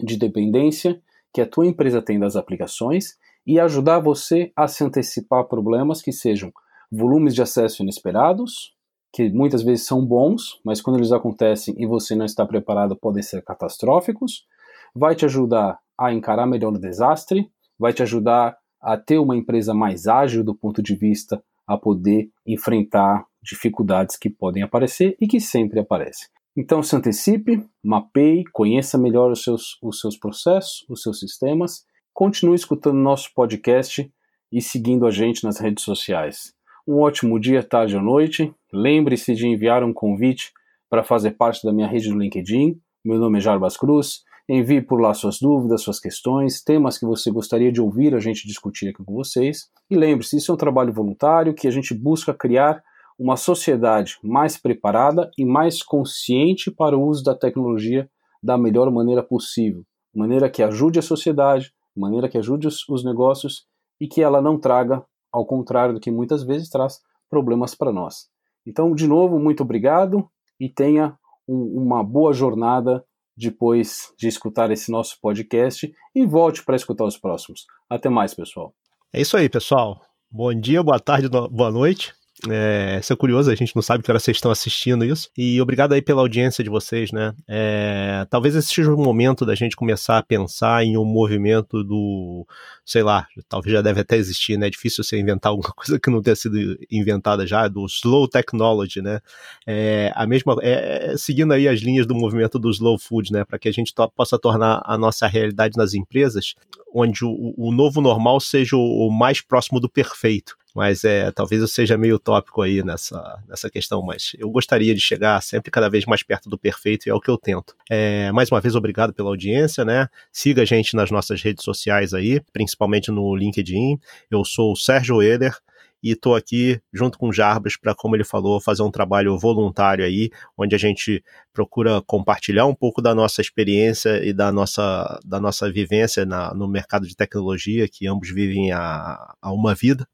de 0.00 0.16
dependência 0.16 1.00
que 1.32 1.40
a 1.40 1.46
tua 1.46 1.64
empresa 1.64 2.02
tem 2.02 2.18
das 2.18 2.34
aplicações 2.34 3.16
e 3.50 3.58
ajudar 3.58 3.98
você 3.98 4.52
a 4.54 4.68
se 4.68 4.84
antecipar 4.84 5.40
a 5.40 5.44
problemas 5.44 6.00
que 6.00 6.12
sejam 6.12 6.52
volumes 6.88 7.34
de 7.34 7.42
acesso 7.42 7.82
inesperados, 7.82 8.76
que 9.12 9.28
muitas 9.28 9.60
vezes 9.60 9.84
são 9.84 10.06
bons, 10.06 10.60
mas 10.64 10.80
quando 10.80 11.00
eles 11.00 11.10
acontecem 11.10 11.74
e 11.76 11.84
você 11.84 12.14
não 12.14 12.24
está 12.24 12.46
preparado, 12.46 12.94
podem 12.94 13.24
ser 13.24 13.42
catastróficos. 13.42 14.46
Vai 14.94 15.16
te 15.16 15.24
ajudar 15.24 15.80
a 15.98 16.12
encarar 16.12 16.46
melhor 16.46 16.72
o 16.72 16.78
desastre, 16.78 17.50
vai 17.76 17.92
te 17.92 18.04
ajudar 18.04 18.56
a 18.80 18.96
ter 18.96 19.18
uma 19.18 19.36
empresa 19.36 19.74
mais 19.74 20.06
ágil 20.06 20.44
do 20.44 20.54
ponto 20.54 20.80
de 20.80 20.94
vista 20.94 21.42
a 21.66 21.76
poder 21.76 22.30
enfrentar 22.46 23.26
dificuldades 23.42 24.16
que 24.16 24.30
podem 24.30 24.62
aparecer 24.62 25.16
e 25.20 25.26
que 25.26 25.40
sempre 25.40 25.80
aparecem. 25.80 26.28
Então 26.56 26.84
se 26.84 26.94
antecipe, 26.94 27.68
mapeie, 27.82 28.44
conheça 28.52 28.96
melhor 28.96 29.32
os 29.32 29.42
seus, 29.42 29.76
os 29.82 29.98
seus 29.98 30.16
processos, 30.16 30.86
os 30.88 31.02
seus 31.02 31.18
sistemas, 31.18 31.84
continue 32.20 32.54
escutando 32.54 32.98
nosso 32.98 33.32
podcast 33.34 34.12
e 34.52 34.60
seguindo 34.60 35.06
a 35.06 35.10
gente 35.10 35.42
nas 35.42 35.58
redes 35.58 35.82
sociais. 35.82 36.52
Um 36.86 36.98
ótimo 36.98 37.40
dia, 37.40 37.62
tarde 37.62 37.96
ou 37.96 38.02
noite. 38.02 38.54
Lembre-se 38.70 39.34
de 39.34 39.48
enviar 39.48 39.82
um 39.82 39.90
convite 39.90 40.52
para 40.90 41.02
fazer 41.02 41.30
parte 41.30 41.64
da 41.64 41.72
minha 41.72 41.88
rede 41.88 42.10
no 42.10 42.20
LinkedIn. 42.20 42.78
Meu 43.02 43.18
nome 43.18 43.38
é 43.38 43.40
Jarbas 43.40 43.74
Cruz. 43.74 44.22
Envie 44.46 44.82
por 44.82 45.00
lá 45.00 45.14
suas 45.14 45.38
dúvidas, 45.40 45.80
suas 45.80 45.98
questões, 45.98 46.62
temas 46.62 46.98
que 46.98 47.06
você 47.06 47.30
gostaria 47.30 47.72
de 47.72 47.80
ouvir 47.80 48.14
a 48.14 48.20
gente 48.20 48.46
discutir 48.46 48.90
aqui 48.90 49.02
com 49.02 49.14
vocês. 49.14 49.70
E 49.88 49.96
lembre-se, 49.96 50.36
isso 50.36 50.52
é 50.52 50.54
um 50.54 50.58
trabalho 50.58 50.92
voluntário 50.92 51.54
que 51.54 51.66
a 51.66 51.70
gente 51.70 51.94
busca 51.94 52.34
criar 52.34 52.82
uma 53.18 53.38
sociedade 53.38 54.18
mais 54.22 54.58
preparada 54.58 55.30
e 55.38 55.44
mais 55.46 55.82
consciente 55.82 56.70
para 56.70 56.94
o 56.94 57.02
uso 57.02 57.24
da 57.24 57.34
tecnologia 57.34 58.10
da 58.42 58.58
melhor 58.58 58.90
maneira 58.90 59.22
possível, 59.22 59.86
maneira 60.14 60.50
que 60.50 60.62
ajude 60.62 60.98
a 60.98 61.02
sociedade, 61.02 61.72
maneira 61.96 62.28
que 62.28 62.38
ajude 62.38 62.66
os, 62.66 62.88
os 62.88 63.04
negócios 63.04 63.66
e 64.00 64.06
que 64.06 64.22
ela 64.22 64.40
não 64.40 64.58
traga, 64.58 65.04
ao 65.32 65.46
contrário 65.46 65.94
do 65.94 66.00
que 66.00 66.10
muitas 66.10 66.42
vezes 66.42 66.68
traz, 66.68 66.98
problemas 67.28 67.74
para 67.74 67.92
nós. 67.92 68.28
Então, 68.66 68.94
de 68.94 69.06
novo, 69.06 69.38
muito 69.38 69.62
obrigado 69.62 70.28
e 70.58 70.68
tenha 70.68 71.16
um, 71.48 71.82
uma 71.82 72.02
boa 72.02 72.32
jornada 72.32 73.04
depois 73.36 74.12
de 74.18 74.28
escutar 74.28 74.70
esse 74.70 74.90
nosso 74.90 75.16
podcast 75.20 75.90
e 76.14 76.26
volte 76.26 76.64
para 76.64 76.76
escutar 76.76 77.04
os 77.04 77.16
próximos. 77.16 77.64
Até 77.88 78.08
mais, 78.08 78.34
pessoal. 78.34 78.74
É 79.12 79.20
isso 79.20 79.36
aí, 79.36 79.48
pessoal. 79.48 80.00
Bom 80.30 80.54
dia, 80.54 80.82
boa 80.82 81.00
tarde, 81.00 81.28
boa 81.28 81.70
noite. 81.70 82.19
É, 82.48 82.98
isso 83.00 83.12
é 83.12 83.16
curioso, 83.16 83.50
a 83.50 83.54
gente 83.54 83.74
não 83.76 83.82
sabe 83.82 84.02
que 84.02 84.10
hora 84.10 84.18
vocês 84.18 84.36
estão 84.36 84.50
assistindo 84.50 85.04
isso. 85.04 85.28
E 85.36 85.60
obrigado 85.60 85.92
aí 85.92 86.00
pela 86.00 86.22
audiência 86.22 86.64
de 86.64 86.70
vocês, 86.70 87.12
né? 87.12 87.34
É, 87.46 88.26
talvez 88.30 88.54
esse 88.54 88.68
seja 88.68 88.94
o 88.94 88.96
momento 88.96 89.44
da 89.44 89.54
gente 89.54 89.76
começar 89.76 90.16
a 90.16 90.22
pensar 90.22 90.82
em 90.82 90.96
um 90.96 91.04
movimento 91.04 91.84
do, 91.84 92.46
sei 92.84 93.02
lá, 93.02 93.26
talvez 93.48 93.74
já 93.74 93.82
deve 93.82 94.00
até 94.00 94.16
existir, 94.16 94.56
né? 94.56 94.68
É 94.68 94.70
difícil 94.70 95.04
você 95.04 95.18
inventar 95.18 95.50
alguma 95.50 95.72
coisa 95.76 95.98
que 95.98 96.08
não 96.08 96.22
tenha 96.22 96.36
sido 96.36 96.56
inventada 96.90 97.46
já, 97.46 97.68
do 97.68 97.84
slow 97.86 98.26
technology, 98.26 99.02
né? 99.02 99.20
É, 99.66 100.10
a 100.14 100.26
mesma, 100.26 100.56
é, 100.62 101.14
seguindo 101.18 101.52
aí 101.52 101.68
as 101.68 101.80
linhas 101.80 102.06
do 102.06 102.14
movimento 102.14 102.58
do 102.58 102.70
slow 102.70 102.98
food, 102.98 103.32
né? 103.32 103.44
Para 103.44 103.58
que 103.58 103.68
a 103.68 103.72
gente 103.72 103.94
to 103.94 104.10
possa 104.10 104.38
tornar 104.38 104.80
a 104.84 104.96
nossa 104.96 105.26
realidade 105.26 105.76
nas 105.76 105.92
empresas, 105.92 106.54
onde 106.94 107.24
o, 107.24 107.54
o 107.56 107.70
novo 107.70 108.00
normal 108.00 108.40
seja 108.40 108.76
o, 108.76 109.08
o 109.08 109.10
mais 109.10 109.42
próximo 109.42 109.78
do 109.78 109.90
perfeito. 109.90 110.59
Mas 110.74 111.04
é, 111.04 111.30
talvez 111.30 111.60
eu 111.60 111.68
seja 111.68 111.96
meio 111.96 112.18
tópico 112.18 112.62
aí 112.62 112.82
nessa, 112.82 113.42
nessa 113.48 113.68
questão, 113.68 114.02
mas 114.02 114.32
eu 114.38 114.48
gostaria 114.50 114.94
de 114.94 115.00
chegar 115.00 115.42
sempre 115.42 115.70
cada 115.70 115.88
vez 115.88 116.04
mais 116.06 116.22
perto 116.22 116.48
do 116.48 116.58
perfeito 116.58 117.06
e 117.06 117.10
é 117.10 117.14
o 117.14 117.20
que 117.20 117.30
eu 117.30 117.36
tento. 117.36 117.74
É, 117.90 118.30
mais 118.32 118.50
uma 118.50 118.60
vez, 118.60 118.74
obrigado 118.74 119.12
pela 119.12 119.28
audiência, 119.28 119.84
né? 119.84 120.08
Siga 120.32 120.62
a 120.62 120.64
gente 120.64 120.94
nas 120.94 121.10
nossas 121.10 121.42
redes 121.42 121.64
sociais 121.64 122.14
aí, 122.14 122.40
principalmente 122.52 123.10
no 123.10 123.34
LinkedIn. 123.34 123.98
Eu 124.30 124.44
sou 124.44 124.72
o 124.72 124.76
Sérgio 124.76 125.22
Eder 125.22 125.56
e 126.02 126.12
estou 126.12 126.34
aqui 126.34 126.80
junto 126.92 127.18
com 127.18 127.28
o 127.28 127.32
Jarbas 127.32 127.76
para, 127.76 127.94
como 127.94 128.16
ele 128.16 128.24
falou, 128.24 128.60
fazer 128.60 128.82
um 128.82 128.90
trabalho 128.90 129.36
voluntário 129.38 130.04
aí, 130.04 130.30
onde 130.56 130.74
a 130.74 130.78
gente 130.78 131.22
procura 131.52 132.00
compartilhar 132.02 132.66
um 132.66 132.74
pouco 132.74 133.02
da 133.02 133.14
nossa 133.14 133.40
experiência 133.40 134.24
e 134.24 134.32
da 134.32 134.50
nossa, 134.50 135.20
da 135.24 135.38
nossa 135.38 135.70
vivência 135.70 136.24
na, 136.24 136.54
no 136.54 136.66
mercado 136.66 137.06
de 137.06 137.14
tecnologia, 137.14 137.88
que 137.88 138.06
ambos 138.06 138.30
vivem 138.30 138.72
há 138.72 139.36
uma 139.42 139.74
vida 139.74 140.06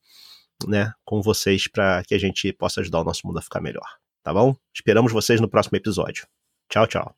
né, 0.67 0.93
com 1.05 1.21
vocês 1.21 1.69
para 1.69 2.03
que 2.05 2.15
a 2.15 2.19
gente 2.19 2.53
possa 2.53 2.81
ajudar 2.81 3.01
o 3.01 3.05
nosso 3.05 3.27
mundo 3.27 3.39
a 3.39 3.43
ficar 3.43 3.61
melhor, 3.61 3.87
tá 4.23 4.33
bom? 4.33 4.57
Esperamos 4.75 5.13
vocês 5.13 5.41
no 5.41 5.49
próximo 5.49 5.77
episódio. 5.77 6.27
Tchau, 6.71 6.87
tchau. 6.87 7.15